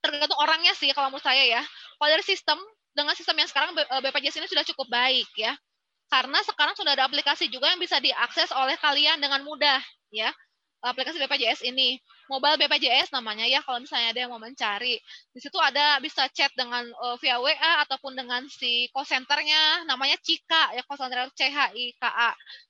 Tergantung 0.00 0.38
orangnya 0.38 0.72
sih 0.76 0.88
kalau 0.92 1.10
menurut 1.12 1.24
saya 1.24 1.42
ya. 1.42 1.62
Kalau 1.98 2.08
dari 2.08 2.24
sistem 2.24 2.58
dengan 2.94 3.16
sistem 3.18 3.42
yang 3.42 3.48
sekarang 3.50 3.74
BPJS 3.74 4.38
eh, 4.38 4.40
ini 4.44 4.48
sudah 4.48 4.64
cukup 4.72 4.86
baik 4.88 5.28
ya. 5.36 5.52
Karena 6.08 6.38
sekarang 6.44 6.76
sudah 6.78 6.94
ada 6.94 7.08
aplikasi 7.08 7.50
juga 7.50 7.72
yang 7.72 7.80
bisa 7.80 7.98
diakses 7.98 8.52
oleh 8.54 8.76
kalian 8.78 9.18
dengan 9.18 9.42
mudah 9.42 9.80
ya 10.14 10.30
aplikasi 10.84 11.16
BPJS 11.16 11.64
ini. 11.64 11.96
Mobile 12.28 12.56
BPJS 12.60 13.12
namanya 13.12 13.44
ya 13.48 13.60
kalau 13.64 13.80
misalnya 13.80 14.12
ada 14.12 14.20
yang 14.24 14.30
mau 14.32 14.40
mencari. 14.40 15.00
Di 15.32 15.40
situ 15.40 15.56
ada 15.56 16.00
bisa 16.00 16.28
chat 16.32 16.52
dengan 16.52 16.84
uh, 17.00 17.16
via 17.20 17.40
WA 17.40 17.72
ataupun 17.88 18.12
dengan 18.12 18.44
si 18.52 18.88
call 18.92 19.08
centernya 19.08 19.88
namanya 19.88 20.16
Cika 20.20 20.76
ya 20.76 20.84
call 20.84 21.00
center 21.00 21.28
C 21.32 21.48
H. 21.48 21.72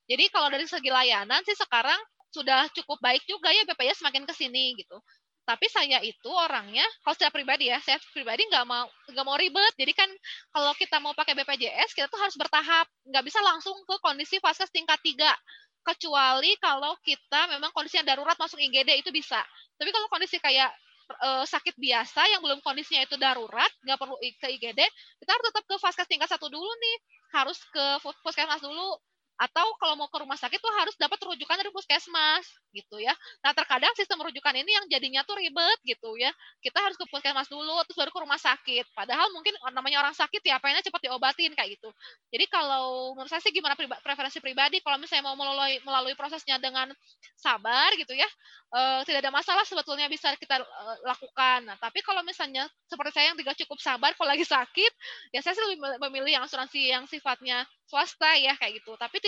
Jadi 0.07 0.25
kalau 0.31 0.49
dari 0.51 0.67
segi 0.67 0.91
layanan 0.91 1.43
sih 1.43 1.59
sekarang 1.59 1.99
sudah 2.31 2.67
cukup 2.75 2.99
baik 2.99 3.23
juga 3.27 3.51
ya 3.55 3.63
BPJS 3.67 4.03
semakin 4.03 4.27
ke 4.27 4.35
sini 4.35 4.75
gitu. 4.79 4.99
Tapi 5.45 5.69
saya 5.69 6.01
itu 6.01 6.33
orangnya, 6.33 6.89
kalau 7.05 7.13
secara 7.13 7.29
pribadi 7.29 7.69
ya, 7.69 7.77
saya 7.85 8.01
pribadi 8.17 8.49
nggak 8.49 8.65
mau 8.65 8.89
nggak 9.13 9.27
mau 9.29 9.37
ribet. 9.37 9.77
Jadi 9.77 9.93
kan 9.93 10.09
kalau 10.49 10.73
kita 10.73 10.97
mau 11.05 11.13
pakai 11.13 11.37
BPJS, 11.37 11.93
kita 11.93 12.09
tuh 12.09 12.17
harus 12.17 12.33
bertahap, 12.41 12.89
nggak 13.05 13.25
bisa 13.29 13.45
langsung 13.45 13.77
ke 13.85 13.95
kondisi 14.01 14.41
fase 14.41 14.65
tingkat 14.73 14.97
tiga 15.05 15.37
kecuali 15.85 16.57
kalau 16.59 16.97
kita 17.05 17.47
memang 17.53 17.71
kondisinya 17.71 18.17
darurat 18.17 18.35
masuk 18.41 18.57
IGD 18.57 19.05
itu 19.05 19.13
bisa. 19.13 19.39
Tapi 19.77 19.93
kalau 19.93 20.09
kondisi 20.09 20.41
kayak 20.41 20.73
uh, 21.21 21.45
sakit 21.45 21.77
biasa 21.77 22.25
yang 22.33 22.41
belum 22.41 22.65
kondisinya 22.65 23.05
itu 23.05 23.21
darurat, 23.21 23.69
nggak 23.85 23.99
perlu 24.01 24.17
ke 24.19 24.47
IGD, 24.57 24.81
kita 25.21 25.31
harus 25.31 25.45
tetap 25.53 25.65
ke 25.69 25.77
vaskes 25.77 26.09
tingkat 26.09 26.29
satu 26.33 26.49
dulu 26.49 26.71
nih, 26.81 26.97
harus 27.37 27.59
ke 27.69 27.85
puskesmas 28.01 28.65
dulu 28.65 28.97
atau 29.35 29.67
kalau 29.83 29.99
mau 29.99 30.07
ke 30.07 30.19
rumah 30.23 30.39
sakit 30.39 30.63
tuh 30.63 30.73
harus 30.79 30.95
dapat 30.95 31.19
rujukan 31.19 31.59
dari 31.59 31.71
puskesmas 31.75 32.47
gitu 32.71 33.03
ya. 33.03 33.11
Nah 33.43 33.51
terkadang 33.51 33.91
sistem 33.99 34.23
rujukan 34.23 34.55
ini 34.55 34.71
yang 34.71 34.87
jadinya 34.87 35.27
tuh 35.27 35.35
ribet 35.39 35.79
gitu 35.83 36.15
ya. 36.15 36.31
Kita 36.63 36.79
harus 36.79 36.95
ke 36.95 37.05
puskesmas 37.11 37.51
dulu 37.51 37.83
terus 37.87 37.99
baru 37.99 38.11
ke 38.15 38.21
rumah 38.23 38.39
sakit. 38.39 38.87
Padahal 38.95 39.31
mungkin 39.35 39.55
namanya 39.75 40.07
orang 40.07 40.15
sakit 40.15 40.39
ya 40.47 40.63
pengennya 40.63 40.87
cepat 40.87 41.11
diobatin 41.11 41.51
kayak 41.59 41.75
gitu. 41.75 41.91
Jadi 42.31 42.45
kalau 42.47 43.15
menurut 43.19 43.31
saya 43.31 43.43
sih 43.43 43.51
gimana 43.51 43.75
preferensi 43.75 44.39
pribadi 44.39 44.79
kalau 44.79 45.03
misalnya 45.03 45.27
mau 45.27 45.35
melalui 45.35 45.83
melalui 45.83 46.15
prosesnya 46.15 46.63
dengan 46.63 46.95
sabar 47.35 47.91
gitu 47.99 48.15
ya, 48.15 48.27
uh, 48.75 49.01
tidak 49.03 49.27
ada 49.27 49.33
masalah 49.35 49.67
sebetulnya 49.67 50.07
bisa 50.07 50.31
kita 50.39 50.63
uh, 50.63 50.97
lakukan. 51.07 51.67
Nah, 51.67 51.77
tapi 51.79 52.01
kalau 52.07 52.23
misalnya 52.23 52.67
seperti 52.87 53.11
saya 53.19 53.35
yang 53.35 53.39
tidak 53.39 53.55
cukup 53.67 53.79
sabar 53.83 54.11
kalau 54.15 54.31
lagi 54.31 54.47
sakit, 54.47 54.93
ya 55.35 55.41
saya 55.43 55.55
sih 55.59 55.65
lebih 55.67 55.99
memilih 56.09 56.41
yang 56.41 56.45
asuransi 56.47 56.81
yang 56.91 57.05
sifatnya 57.11 57.67
swasta 57.89 58.37
ya 58.41 58.57
kayak 58.57 58.83
gitu. 58.83 58.97
Tapi 58.97 59.21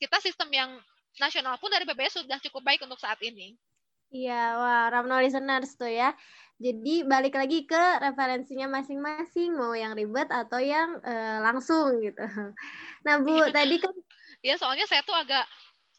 kita 0.00 0.16
sistem 0.20 0.48
yang 0.52 0.70
nasional 1.20 1.60
pun 1.60 1.68
dari 1.68 1.84
BPS 1.84 2.24
sudah 2.24 2.38
cukup 2.40 2.62
baik 2.64 2.80
untuk 2.84 3.00
saat 3.00 3.20
ini. 3.20 3.56
Iya, 4.12 4.60
wah 4.60 4.84
Ramno 4.92 5.16
listeners 5.24 5.76
tuh 5.80 5.88
ya. 5.88 6.12
Jadi 6.62 7.02
balik 7.02 7.34
lagi 7.34 7.64
ke 7.66 7.82
referensinya 7.98 8.70
masing-masing, 8.70 9.56
mau 9.56 9.74
yang 9.74 9.96
ribet 9.98 10.28
atau 10.30 10.60
yang 10.62 11.00
uh, 11.02 11.38
langsung 11.42 11.98
gitu. 11.98 12.22
Nah 13.08 13.18
Bu, 13.18 13.34
iya. 13.34 13.50
tadi 13.50 13.82
kan... 13.82 13.90
Ya 14.46 14.54
soalnya 14.54 14.86
saya 14.86 15.02
tuh 15.02 15.14
agak 15.16 15.42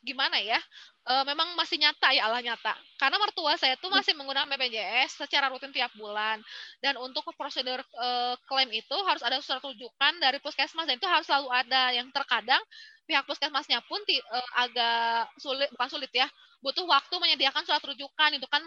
gimana 0.04 0.40
ya, 0.40 0.60
uh, 1.08 1.24
memang 1.28 1.56
masih 1.60 1.80
nyata 1.80 2.16
ya 2.16 2.28
Allah 2.28 2.40
nyata. 2.40 2.74
Karena 2.96 3.20
mertua 3.20 3.56
saya 3.60 3.76
tuh 3.80 3.92
masih 3.92 4.16
menggunakan 4.16 4.48
BPJS 4.48 5.24
secara 5.26 5.52
rutin 5.52 5.72
tiap 5.76 5.92
bulan. 6.00 6.40
Dan 6.80 7.00
untuk 7.00 7.28
prosedur 7.36 7.80
uh, 8.00 8.36
klaim 8.48 8.72
itu 8.72 8.96
harus 9.04 9.24
ada 9.24 9.40
surat 9.44 9.64
rujukan 9.64 10.14
dari 10.20 10.40
puskesmas 10.40 10.88
dan 10.88 10.96
itu 10.96 11.08
harus 11.08 11.28
selalu 11.28 11.50
ada. 11.52 11.92
Yang 11.92 12.16
terkadang 12.16 12.64
pihak 13.04 13.24
puskesmasnya 13.28 13.84
pun 13.88 14.00
uh, 14.00 14.50
agak 14.64 15.28
sulit, 15.40 15.68
bukan 15.76 15.90
sulit 15.92 16.12
ya, 16.16 16.28
butuh 16.64 16.88
waktu 16.88 17.16
menyediakan 17.20 17.64
surat 17.68 17.84
rujukan. 17.84 18.30
Itu 18.40 18.48
kan 18.48 18.64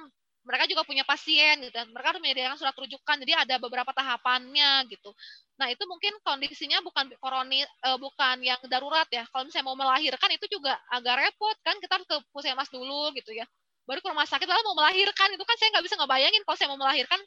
mereka 0.46 0.64
juga 0.70 0.87
punya 0.87 1.02
pasien 1.02 1.59
gitu 1.59 1.74
dan 1.74 1.90
mereka 1.90 2.14
harus 2.14 2.22
menyediakan 2.22 2.54
surat 2.54 2.76
rujukan 2.78 3.16
jadi 3.26 3.32
ada 3.42 3.59
beberapa 3.59 3.90
tahapannya 3.90 4.87
gitu. 4.87 5.11
Nah 5.59 5.66
itu 5.74 5.82
mungkin 5.90 6.14
kondisinya 6.22 6.78
bukan 6.87 7.11
koroni 7.18 7.66
uh, 7.82 7.98
bukan 7.98 8.38
yang 8.46 8.61
darurat 8.70 9.11
ya. 9.11 9.26
Kalau 9.26 9.42
misalnya 9.42 9.66
mau 9.66 9.76
melahirkan 9.76 10.30
itu 10.30 10.46
juga 10.46 10.78
agak 10.88 11.18
repot 11.18 11.56
kan 11.66 11.74
kita 11.82 11.98
harus 11.98 12.06
ke 12.06 12.16
puskesmas 12.30 12.70
dulu 12.70 13.11
gitu 13.18 13.35
ya. 13.35 13.44
Baru 13.90 13.98
ke 13.98 14.09
rumah 14.09 14.24
sakit 14.24 14.46
lalu 14.46 14.62
mau 14.70 14.87
melahirkan. 14.87 15.35
Itu 15.35 15.42
kan 15.42 15.59
saya 15.59 15.74
nggak 15.74 15.85
bisa 15.90 15.98
ngebayangin 15.98 16.42
kalau 16.46 16.56
saya 16.56 16.68
mau 16.70 16.80
melahirkan 16.80 17.20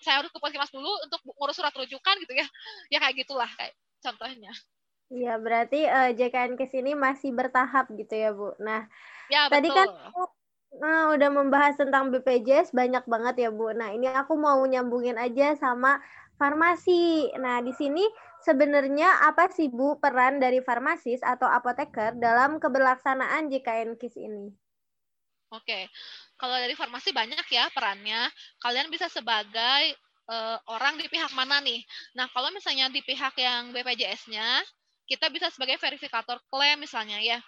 saya 0.00 0.24
harus 0.24 0.32
ke 0.32 0.38
puskesmas 0.40 0.72
dulu 0.72 0.88
untuk 1.04 1.20
ngurus 1.36 1.60
surat 1.60 1.74
rujukan 1.76 2.16
gitu 2.24 2.32
ya. 2.32 2.46
Ya 2.92 2.98
kayak 3.04 3.28
gitulah 3.28 3.50
kayak 3.60 3.76
contohnya. 4.00 4.56
Iya, 5.12 5.36
berarti 5.36 5.84
uh, 5.84 6.10
eh, 6.10 6.16
JKN 6.16 6.56
ke 6.56 6.64
sini 6.72 6.96
masih 6.96 7.36
bertahap 7.36 7.92
gitu 7.92 8.14
ya, 8.16 8.32
Bu. 8.32 8.56
Nah, 8.56 8.88
ya, 9.28 9.52
tadi 9.52 9.68
kan 9.68 9.86
Nah, 10.74 11.14
udah 11.14 11.30
membahas 11.30 11.78
tentang 11.78 12.10
BPJS 12.10 12.74
banyak 12.74 13.06
banget 13.06 13.46
ya, 13.46 13.50
Bu. 13.54 13.70
Nah, 13.70 13.94
ini 13.94 14.10
aku 14.10 14.34
mau 14.34 14.58
nyambungin 14.66 15.14
aja 15.14 15.54
sama 15.54 16.02
farmasi. 16.34 17.30
Nah, 17.38 17.62
di 17.62 17.70
sini 17.70 18.02
sebenarnya 18.42 19.22
apa 19.22 19.46
sih, 19.54 19.70
Bu, 19.70 20.02
peran 20.02 20.42
dari 20.42 20.58
farmasis 20.58 21.22
atau 21.22 21.46
apoteker 21.46 22.18
dalam 22.18 22.58
keberlaksanaan 22.58 23.54
JKN 23.54 23.94
KIS 23.94 24.18
ini? 24.18 24.50
Oke. 25.54 25.86
Kalau 26.34 26.58
dari 26.58 26.74
farmasi 26.74 27.14
banyak 27.14 27.46
ya 27.46 27.70
perannya. 27.70 28.26
Kalian 28.58 28.90
bisa 28.90 29.06
sebagai 29.06 29.94
uh, 30.26 30.58
orang 30.66 30.98
di 30.98 31.06
pihak 31.06 31.30
mana 31.38 31.62
nih? 31.62 31.86
Nah, 32.18 32.26
kalau 32.34 32.50
misalnya 32.50 32.90
di 32.90 32.98
pihak 33.06 33.38
yang 33.38 33.70
BPJS-nya, 33.70 34.66
kita 35.06 35.30
bisa 35.30 35.52
sebagai 35.54 35.78
verifikator 35.78 36.40
klaim 36.48 36.80
misalnya 36.80 37.20
ya 37.20 37.38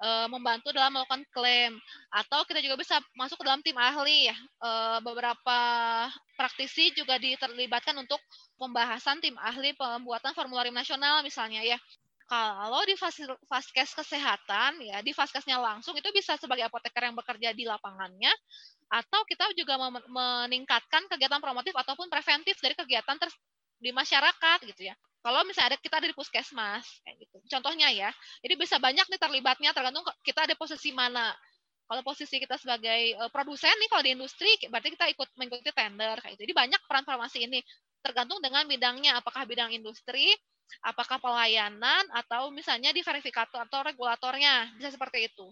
uh, 0.00 0.26
membantu 0.26 0.72
dalam 0.72 0.96
melakukan 0.96 1.22
klaim. 1.30 1.76
Atau 2.10 2.42
kita 2.48 2.64
juga 2.64 2.80
bisa 2.80 2.98
masuk 3.14 3.40
ke 3.40 3.44
dalam 3.46 3.60
tim 3.60 3.76
ahli 3.76 4.32
ya. 4.32 4.36
Uh, 4.58 4.98
beberapa 5.04 5.60
praktisi 6.34 6.90
juga 6.96 7.20
diterlibatkan 7.20 7.94
untuk 8.00 8.18
pembahasan 8.56 9.20
tim 9.20 9.36
ahli 9.38 9.76
pembuatan 9.76 10.32
formularium 10.32 10.74
nasional 10.74 11.20
misalnya 11.20 11.60
ya. 11.62 11.78
Kalau 12.30 12.86
di 12.86 12.94
vaskes 13.50 13.90
kesehatan 13.90 14.78
ya 14.86 15.02
di 15.02 15.10
vaskesnya 15.10 15.58
langsung 15.58 15.98
itu 15.98 16.14
bisa 16.14 16.38
sebagai 16.38 16.62
apoteker 16.70 17.10
yang 17.10 17.18
bekerja 17.18 17.50
di 17.50 17.66
lapangannya 17.66 18.30
atau 18.86 19.26
kita 19.26 19.50
juga 19.58 19.74
meningkatkan 20.06 21.10
kegiatan 21.10 21.42
promotif 21.42 21.74
ataupun 21.74 22.06
preventif 22.06 22.54
dari 22.62 22.78
kegiatan 22.78 23.18
di 23.82 23.90
masyarakat 23.90 24.58
gitu 24.62 24.94
ya 24.94 24.94
kalau 25.20 25.44
misalnya 25.44 25.76
ada 25.76 25.78
kita 25.80 26.00
ada 26.00 26.08
di 26.08 26.16
puskesmas 26.16 26.84
kayak 27.04 27.16
gitu. 27.24 27.36
Contohnya 27.48 27.92
ya 27.92 28.10
jadi 28.40 28.54
bisa 28.56 28.80
banyak 28.80 29.06
nih 29.06 29.20
terlibatnya 29.20 29.70
tergantung 29.76 30.04
kita 30.24 30.48
ada 30.48 30.54
posisi 30.56 30.90
mana. 30.90 31.32
Kalau 31.90 32.06
posisi 32.06 32.38
kita 32.38 32.54
sebagai 32.54 33.18
uh, 33.18 33.30
produsen 33.34 33.74
nih 33.74 33.88
kalau 33.90 34.02
di 34.06 34.12
industri 34.14 34.50
berarti 34.70 34.94
kita 34.94 35.10
ikut 35.10 35.28
mengikuti 35.36 35.70
tender 35.74 36.16
kayak 36.22 36.38
gitu. 36.38 36.42
Jadi 36.48 36.54
banyak 36.54 36.80
peran 36.86 37.04
farmasi 37.04 37.38
ini 37.50 37.58
tergantung 38.00 38.38
dengan 38.38 38.64
bidangnya. 38.64 39.18
Apakah 39.18 39.44
bidang 39.44 39.74
industri 39.74 40.30
apakah 40.86 41.18
pelayanan 41.18 42.06
atau 42.14 42.54
misalnya 42.54 42.94
di 42.94 43.02
verifikator 43.02 43.66
atau 43.66 43.82
regulatornya. 43.82 44.78
Bisa 44.78 44.94
seperti 44.94 45.26
itu. 45.26 45.50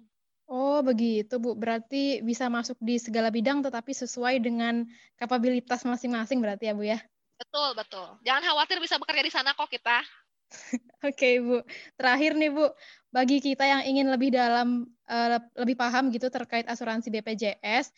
Oh, 0.48 0.80
begitu, 0.80 1.36
Bu. 1.36 1.52
Berarti 1.52 2.24
bisa 2.24 2.48
masuk 2.48 2.80
di 2.80 2.96
segala 2.96 3.28
bidang 3.28 3.60
tetapi 3.60 3.92
sesuai 3.92 4.40
dengan 4.40 4.88
kapabilitas 5.20 5.84
masing-masing 5.84 6.40
berarti 6.40 6.72
ya, 6.72 6.74
Bu 6.74 6.88
ya? 6.88 6.98
Betul, 7.38 7.70
betul. 7.78 8.08
Jangan 8.26 8.42
khawatir 8.42 8.82
bisa 8.82 8.98
bekerja 8.98 9.22
di 9.22 9.32
sana 9.32 9.54
kok 9.54 9.70
kita. 9.70 10.02
Oke, 11.06 11.14
okay, 11.14 11.34
Bu. 11.38 11.62
Terakhir 11.94 12.34
nih, 12.34 12.50
Bu. 12.50 12.66
Bagi 13.14 13.38
kita 13.38 13.62
yang 13.64 13.82
ingin 13.86 14.10
lebih 14.10 14.34
dalam, 14.34 14.90
uh, 15.06 15.38
lebih 15.54 15.78
paham 15.78 16.10
gitu 16.10 16.28
terkait 16.28 16.66
asuransi 16.68 17.08
BPJS, 17.08 17.94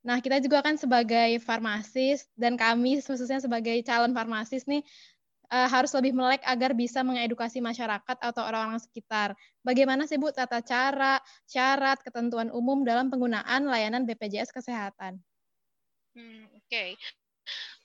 nah 0.00 0.16
kita 0.22 0.40
juga 0.40 0.64
kan 0.64 0.80
sebagai 0.80 1.36
farmasis, 1.44 2.24
dan 2.38 2.56
kami 2.56 3.02
khususnya 3.04 3.42
sebagai 3.42 3.76
calon 3.84 4.16
farmasis 4.16 4.64
nih, 4.64 4.80
uh, 5.52 5.68
harus 5.68 5.92
lebih 5.92 6.16
melek 6.16 6.40
agar 6.46 6.72
bisa 6.72 7.04
mengedukasi 7.04 7.60
masyarakat 7.60 8.16
atau 8.16 8.42
orang-orang 8.42 8.80
sekitar. 8.80 9.36
Bagaimana 9.60 10.08
sih 10.08 10.16
Bu 10.16 10.32
tata 10.32 10.62
cara, 10.64 11.20
syarat, 11.44 12.00
ketentuan 12.00 12.48
umum 12.54 12.80
dalam 12.86 13.12
penggunaan 13.12 13.68
layanan 13.68 14.08
BPJS 14.08 14.54
Kesehatan? 14.54 15.20
Hmm, 16.16 16.48
Oke, 16.56 16.64
okay. 16.64 16.88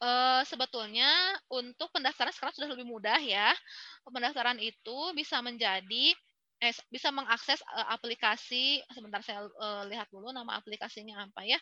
Uh, 0.02 0.42
sebetulnya 0.50 1.06
untuk 1.46 1.94
pendaftaran 1.94 2.34
sekarang 2.34 2.58
sudah 2.58 2.70
lebih 2.74 2.90
mudah 2.90 3.22
ya. 3.22 3.54
Pendaftaran 4.02 4.58
itu 4.58 4.98
bisa 5.14 5.46
menjadi 5.46 6.18
eh, 6.58 6.74
bisa 6.90 7.14
mengakses 7.14 7.62
uh, 7.70 7.94
aplikasi. 7.94 8.82
Sebentar 8.90 9.22
saya 9.22 9.46
uh, 9.46 9.86
lihat 9.86 10.10
dulu 10.10 10.34
nama 10.34 10.58
aplikasinya 10.58 11.30
apa 11.30 11.46
ya. 11.46 11.62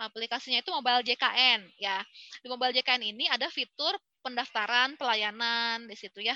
Aplikasinya 0.00 0.64
itu 0.64 0.72
Mobile 0.72 1.04
JKN 1.04 1.60
ya. 1.76 2.00
Di 2.40 2.48
Mobile 2.48 2.72
JKN 2.72 3.04
ini 3.04 3.28
ada 3.28 3.52
fitur 3.52 3.92
pendaftaran 4.24 4.96
pelayanan 4.96 5.84
di 5.84 5.94
situ 5.94 6.24
ya 6.24 6.34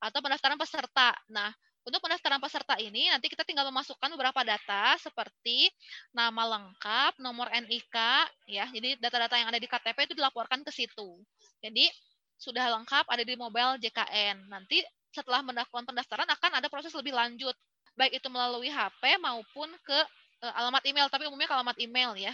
atau 0.00 0.18
pendaftaran 0.22 0.56
peserta. 0.56 1.14
Nah, 1.28 1.50
untuk 1.88 2.04
pendaftaran 2.04 2.36
peserta 2.36 2.76
ini 2.76 3.08
nanti 3.08 3.32
kita 3.32 3.48
tinggal 3.48 3.64
memasukkan 3.72 4.12
beberapa 4.12 4.44
data 4.44 5.00
seperti 5.00 5.72
nama 6.12 6.44
lengkap, 6.44 7.16
nomor 7.16 7.48
NIK 7.48 7.96
ya. 8.44 8.68
Jadi 8.68 9.00
data-data 9.00 9.40
yang 9.40 9.48
ada 9.48 9.56
di 9.56 9.64
KTP 9.64 10.12
itu 10.12 10.14
dilaporkan 10.14 10.60
ke 10.60 10.68
situ. 10.68 11.16
Jadi 11.64 11.88
sudah 12.36 12.68
lengkap 12.76 13.08
ada 13.08 13.24
di 13.24 13.34
mobile 13.40 13.80
JKN. 13.80 14.52
Nanti 14.52 14.84
setelah 15.10 15.40
melakukan 15.40 15.88
pendaftaran 15.88 16.28
akan 16.28 16.60
ada 16.60 16.68
proses 16.68 16.92
lebih 16.92 17.16
lanjut 17.16 17.56
baik 17.98 18.20
itu 18.22 18.28
melalui 18.30 18.70
HP 18.70 19.18
maupun 19.18 19.66
ke 19.82 19.98
uh, 20.44 20.54
alamat 20.60 20.84
email, 20.86 21.10
tapi 21.10 21.26
umumnya 21.26 21.50
ke 21.50 21.56
alamat 21.56 21.76
email 21.82 22.14
ya. 22.14 22.30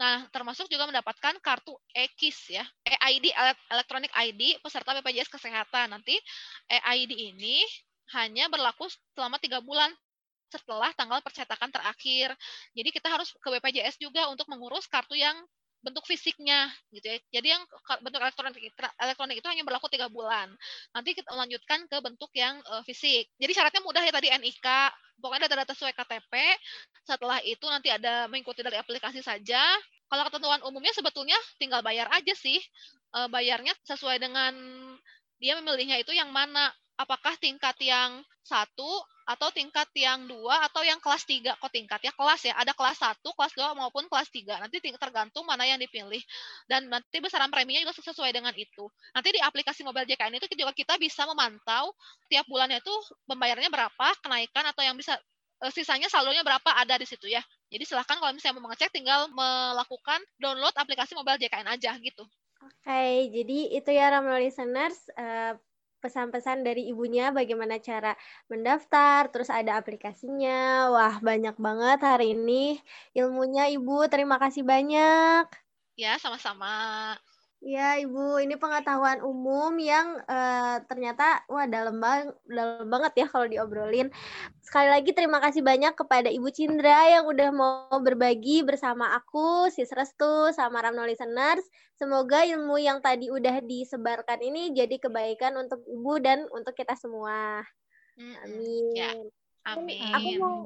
Nah, 0.00 0.24
termasuk 0.32 0.64
juga 0.72 0.88
mendapatkan 0.88 1.36
kartu 1.44 1.76
EKIS 1.92 2.56
ya, 2.56 2.64
EID 2.88 3.36
Electronic 3.68 4.08
ID 4.16 4.56
peserta 4.64 4.96
BPJS 4.96 5.28
Kesehatan. 5.28 5.92
Nanti 5.92 6.16
EID 6.72 7.12
ini 7.36 7.60
hanya 8.18 8.50
berlaku 8.50 8.90
selama 9.14 9.38
tiga 9.38 9.62
bulan 9.62 9.90
setelah 10.50 10.90
tanggal 10.98 11.22
percetakan 11.22 11.70
terakhir. 11.70 12.34
Jadi 12.74 12.90
kita 12.90 13.06
harus 13.06 13.30
ke 13.38 13.48
BPJS 13.48 14.02
juga 14.02 14.26
untuk 14.28 14.50
mengurus 14.50 14.90
kartu 14.90 15.14
yang 15.14 15.38
bentuk 15.80 16.04
fisiknya 16.04 16.68
gitu 16.92 17.06
ya. 17.08 17.18
Jadi 17.40 17.48
yang 17.56 17.62
bentuk 18.04 18.20
elektronik 18.20 18.60
elektronik 19.00 19.36
itu 19.40 19.48
hanya 19.48 19.64
berlaku 19.64 19.88
tiga 19.88 20.12
bulan. 20.12 20.52
Nanti 20.92 21.16
kita 21.16 21.32
lanjutkan 21.32 21.88
ke 21.88 21.96
bentuk 22.04 22.28
yang 22.36 22.60
uh, 22.68 22.84
fisik. 22.84 23.32
Jadi 23.40 23.52
syaratnya 23.56 23.80
mudah 23.80 24.04
ya 24.04 24.12
tadi 24.12 24.28
NIK, 24.28 24.68
pokoknya 25.22 25.48
data-data 25.48 25.72
sesuai 25.72 25.96
KTP. 25.96 26.32
Setelah 27.08 27.40
itu 27.46 27.64
nanti 27.64 27.88
ada 27.88 28.28
mengikuti 28.28 28.60
dari 28.60 28.76
aplikasi 28.76 29.24
saja. 29.24 29.62
Kalau 30.10 30.26
ketentuan 30.28 30.60
umumnya 30.66 30.92
sebetulnya 30.92 31.38
tinggal 31.56 31.80
bayar 31.80 32.12
aja 32.12 32.34
sih. 32.36 32.60
Uh, 33.10 33.26
bayarnya 33.26 33.72
sesuai 33.88 34.20
dengan 34.22 34.52
dia 35.40 35.56
memilihnya 35.56 35.96
itu 35.98 36.12
yang 36.12 36.28
mana 36.28 36.68
apakah 37.00 37.32
tingkat 37.40 37.72
yang 37.80 38.20
satu 38.44 38.88
atau 39.24 39.48
tingkat 39.54 39.86
yang 39.94 40.26
dua 40.26 40.66
atau 40.66 40.82
yang 40.84 40.98
kelas 41.00 41.24
tiga? 41.24 41.56
Kok 41.56 41.70
tingkat? 41.72 42.02
Ya 42.04 42.12
kelas 42.12 42.42
ya. 42.44 42.54
Ada 42.60 42.76
kelas 42.76 42.98
satu 43.00 43.32
kelas 43.32 43.54
dua 43.56 43.72
maupun 43.72 44.04
kelas 44.10 44.28
tiga. 44.28 44.60
Nanti 44.60 44.82
tergantung 44.82 45.46
mana 45.48 45.64
yang 45.64 45.78
dipilih. 45.78 46.20
Dan 46.66 46.90
nanti 46.90 47.22
besaran 47.22 47.48
preminya 47.48 47.80
juga 47.80 47.94
sesuai 47.96 48.34
dengan 48.34 48.52
itu. 48.52 48.90
Nanti 49.14 49.28
di 49.32 49.40
aplikasi 49.40 49.86
mobile 49.86 50.04
JKN 50.04 50.36
itu 50.36 50.46
juga 50.52 50.74
kita 50.76 50.98
bisa 51.00 51.24
memantau 51.24 51.94
tiap 52.28 52.44
bulannya 52.50 52.82
itu 52.82 52.94
pembayarannya 53.24 53.70
berapa 53.70 54.06
kenaikan 54.20 54.66
atau 54.66 54.82
yang 54.82 54.98
bisa 54.98 55.14
eh, 55.62 55.72
sisanya 55.72 56.10
saldonya 56.10 56.42
berapa 56.42 56.70
ada 56.74 56.98
di 56.98 57.06
situ 57.06 57.30
ya. 57.30 57.40
Jadi 57.70 57.86
silahkan 57.86 58.18
kalau 58.18 58.34
misalnya 58.34 58.58
mau 58.58 58.66
mengecek 58.66 58.90
tinggal 58.90 59.30
melakukan 59.30 60.18
download 60.42 60.74
aplikasi 60.74 61.14
mobile 61.14 61.38
JKN 61.38 61.70
aja 61.70 61.94
gitu. 62.02 62.26
Oke, 62.60 62.76
okay, 62.84 63.32
jadi 63.32 63.58
itu 63.72 63.90
ya 63.94 64.12
Ramlo 64.12 64.36
listeners. 64.36 65.08
Uh, 65.16 65.56
pesan-pesan 66.02 66.66
dari 66.66 66.88
ibunya 66.90 67.30
bagaimana 67.30 67.76
cara 67.78 68.12
mendaftar, 68.50 69.28
terus 69.32 69.48
ada 69.52 69.76
aplikasinya. 69.80 70.90
Wah, 70.94 71.16
banyak 71.28 71.54
banget 71.60 71.98
hari 72.02 72.34
ini 72.36 72.80
ilmunya 73.14 73.68
Ibu. 73.76 74.08
Terima 74.12 74.36
kasih 74.42 74.62
banyak. 74.66 75.44
Ya, 75.96 76.16
sama-sama. 76.18 77.14
Ya, 77.60 78.00
Ibu, 78.00 78.40
ini 78.40 78.56
pengetahuan 78.56 79.20
umum 79.20 79.76
yang 79.76 80.16
uh, 80.24 80.80
ternyata 80.88 81.44
wah 81.44 81.68
dalam 81.68 82.00
bang 82.00 82.32
dalam 82.48 82.88
banget 82.88 83.12
ya 83.20 83.26
kalau 83.28 83.44
diobrolin. 83.44 84.08
Sekali 84.64 84.88
lagi 84.88 85.12
terima 85.12 85.44
kasih 85.44 85.60
banyak 85.60 85.92
kepada 85.92 86.32
Ibu 86.32 86.48
Cindra 86.56 87.12
yang 87.12 87.28
udah 87.28 87.52
mau 87.52 88.00
berbagi 88.00 88.64
bersama 88.64 89.12
aku, 89.12 89.68
Sis 89.68 89.92
Restu, 89.92 90.56
sama 90.56 90.80
Ramno 90.80 91.04
Listeners. 91.04 91.60
Semoga 92.00 92.48
ilmu 92.48 92.80
yang 92.80 93.04
tadi 93.04 93.28
udah 93.28 93.60
disebarkan 93.60 94.40
ini 94.40 94.72
jadi 94.72 94.96
kebaikan 94.96 95.52
untuk 95.60 95.84
Ibu 95.84 96.16
dan 96.24 96.48
untuk 96.56 96.72
kita 96.72 96.96
semua. 96.96 97.60
Amin. 98.16 98.96
Ya. 98.96 99.12
Amin. 99.68 100.00
Aku 100.16 100.30
mau 100.40 100.56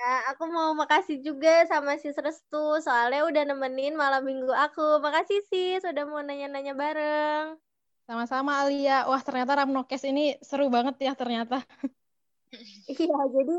Ya, 0.00 0.32
aku 0.32 0.48
mau 0.48 0.72
makasih 0.72 1.20
juga 1.20 1.68
sama 1.68 1.92
Sis 2.00 2.16
Restu, 2.16 2.80
soalnya 2.80 3.20
udah 3.28 3.44
nemenin 3.52 3.92
malam 3.92 4.24
minggu 4.24 4.48
aku. 4.48 4.96
Makasih 5.04 5.44
Sis, 5.52 5.84
sudah 5.84 6.08
mau 6.08 6.24
nanya-nanya 6.24 6.72
bareng. 6.72 7.60
Sama-sama 8.08 8.64
Alia. 8.64 9.04
Wah, 9.04 9.20
ternyata 9.20 9.60
Ramnokes 9.60 10.08
ini 10.08 10.40
seru 10.40 10.72
banget 10.72 10.96
ya 11.04 11.12
ternyata. 11.12 11.60
Iya, 12.90 13.14
jadi 13.30 13.56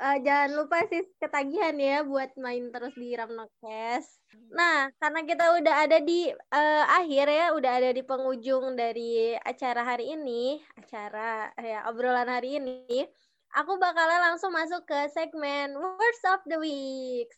uh, 0.00 0.16
jangan 0.24 0.50
lupa 0.56 0.80
sih 0.88 1.04
ketagihan 1.20 1.76
ya 1.76 2.00
buat 2.00 2.32
main 2.40 2.72
terus 2.72 2.96
di 2.96 3.12
Ramnokes. 3.12 4.16
Nah, 4.56 4.88
karena 4.96 5.20
kita 5.28 5.60
udah 5.60 5.74
ada 5.84 6.00
di 6.00 6.32
uh, 6.32 6.84
akhir 6.88 7.28
ya, 7.28 7.46
udah 7.52 7.72
ada 7.76 7.90
di 7.92 8.00
penghujung 8.00 8.80
dari 8.80 9.36
acara 9.36 9.84
hari 9.84 10.16
ini, 10.16 10.56
acara 10.72 11.52
ya 11.60 11.84
obrolan 11.92 12.32
hari 12.32 12.56
ini 12.56 13.04
aku 13.50 13.74
bakalan 13.82 14.30
langsung 14.30 14.54
masuk 14.54 14.86
ke 14.86 15.10
segmen 15.10 15.74
Words 15.74 16.22
of 16.30 16.40
the 16.46 16.58
Week. 16.62 17.30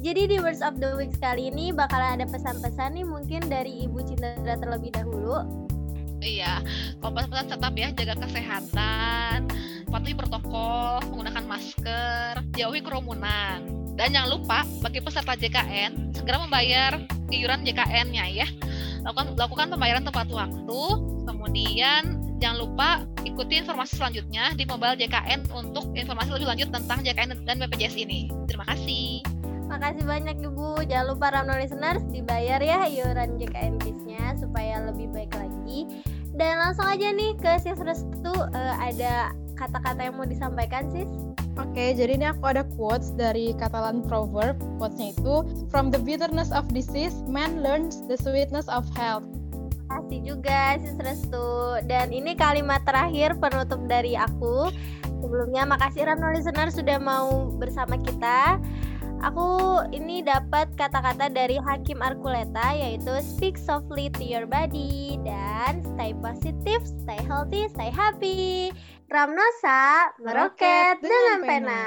Jadi 0.00 0.30
di 0.30 0.36
Words 0.40 0.64
of 0.64 0.80
the 0.80 0.96
Week 0.96 1.12
kali 1.20 1.52
ini 1.52 1.68
bakalan 1.68 2.22
ada 2.22 2.26
pesan-pesan 2.30 2.96
nih 2.96 3.04
mungkin 3.04 3.44
dari 3.44 3.84
Ibu 3.84 4.08
Cindra 4.08 4.56
terlebih 4.56 4.96
dahulu. 4.96 5.44
Iya, 6.24 6.64
pesan-pesan 7.04 7.52
tetap 7.52 7.72
ya 7.76 7.92
jaga 7.92 8.14
kesehatan, 8.24 9.44
patuhi 9.92 10.16
protokol, 10.16 11.04
menggunakan 11.12 11.44
masker, 11.44 12.32
jauhi 12.56 12.80
kerumunan. 12.80 13.60
Dan 13.94 14.16
jangan 14.16 14.40
lupa 14.40 14.64
bagi 14.80 15.04
peserta 15.04 15.36
JKN 15.36 16.16
segera 16.16 16.40
membayar 16.40 16.96
iuran 17.28 17.62
JKN-nya 17.62 18.24
ya. 18.32 18.48
Lakukan 19.04 19.36
lakukan 19.36 19.66
pembayaran 19.76 20.02
tepat 20.02 20.32
waktu. 20.32 20.82
Kemudian 21.28 22.02
jangan 22.40 22.58
lupa 22.58 22.88
ikuti 23.28 23.60
informasi 23.60 24.00
selanjutnya 24.00 24.56
di 24.56 24.64
mobile 24.64 24.96
JKN 24.96 25.52
untuk 25.52 25.92
informasi 25.92 26.40
lebih 26.40 26.48
lanjut 26.48 26.68
tentang 26.72 27.04
JKN 27.04 27.44
dan 27.44 27.60
BPJS 27.68 28.00
ini. 28.00 28.32
Terima 28.48 28.64
kasih. 28.64 29.33
Makasih 29.74 30.06
banyak 30.06 30.38
Ibu. 30.38 30.86
Jangan 30.86 31.06
lupa 31.10 31.34
Ramno 31.34 31.58
listeners 31.58 32.06
dibayar 32.14 32.62
ya 32.62 32.86
iuran 32.86 33.34
JKN 33.42 33.82
KIS-nya 33.82 34.38
supaya 34.38 34.78
lebih 34.86 35.10
baik 35.10 35.34
lagi. 35.34 36.06
Dan 36.30 36.62
langsung 36.62 36.86
aja 36.86 37.10
nih 37.10 37.34
ke 37.34 37.58
Sis 37.58 37.82
Restu 37.82 38.30
uh, 38.30 38.74
ada 38.78 39.34
kata-kata 39.58 40.06
yang 40.06 40.14
mau 40.14 40.30
disampaikan 40.30 40.86
sis? 40.94 41.10
Oke, 41.58 41.94
jadi 41.94 42.18
ini 42.18 42.26
aku 42.26 42.54
ada 42.54 42.62
quotes 42.78 43.14
dari 43.14 43.50
Catalan 43.54 44.02
proverb. 44.06 44.58
Quotesnya 44.78 45.14
itu, 45.14 45.42
From 45.70 45.90
the 45.90 45.98
bitterness 45.98 46.54
of 46.54 46.70
disease, 46.70 47.22
man 47.26 47.62
learns 47.62 48.02
the 48.06 48.18
sweetness 48.18 48.70
of 48.70 48.86
health. 48.94 49.26
Kasih 49.90 50.22
juga 50.22 50.78
sis 50.78 50.94
Restu. 51.02 51.82
Dan 51.90 52.14
ini 52.14 52.38
kalimat 52.38 52.82
terakhir 52.86 53.38
penutup 53.42 53.82
dari 53.90 54.14
aku. 54.14 54.70
Sebelumnya 55.22 55.66
makasih 55.66 56.06
Ramno 56.06 56.30
listener 56.30 56.70
sudah 56.70 56.98
mau 57.02 57.50
bersama 57.58 57.98
kita. 58.02 58.58
Aku 59.24 59.80
ini 59.88 60.20
dapat 60.20 60.68
kata-kata 60.76 61.32
dari 61.32 61.56
Hakim 61.56 62.04
Arkuleta 62.04 62.76
yaitu 62.76 63.08
speak 63.24 63.56
softly 63.56 64.12
to 64.12 64.20
your 64.20 64.44
body 64.44 65.16
dan 65.24 65.80
stay 65.96 66.12
positive, 66.20 66.84
stay 66.84 67.16
healthy, 67.24 67.64
stay 67.72 67.88
happy. 67.88 68.68
Ramnosa 69.08 70.12
meroket 70.20 71.00
dengan 71.00 71.40
pena. 71.40 71.82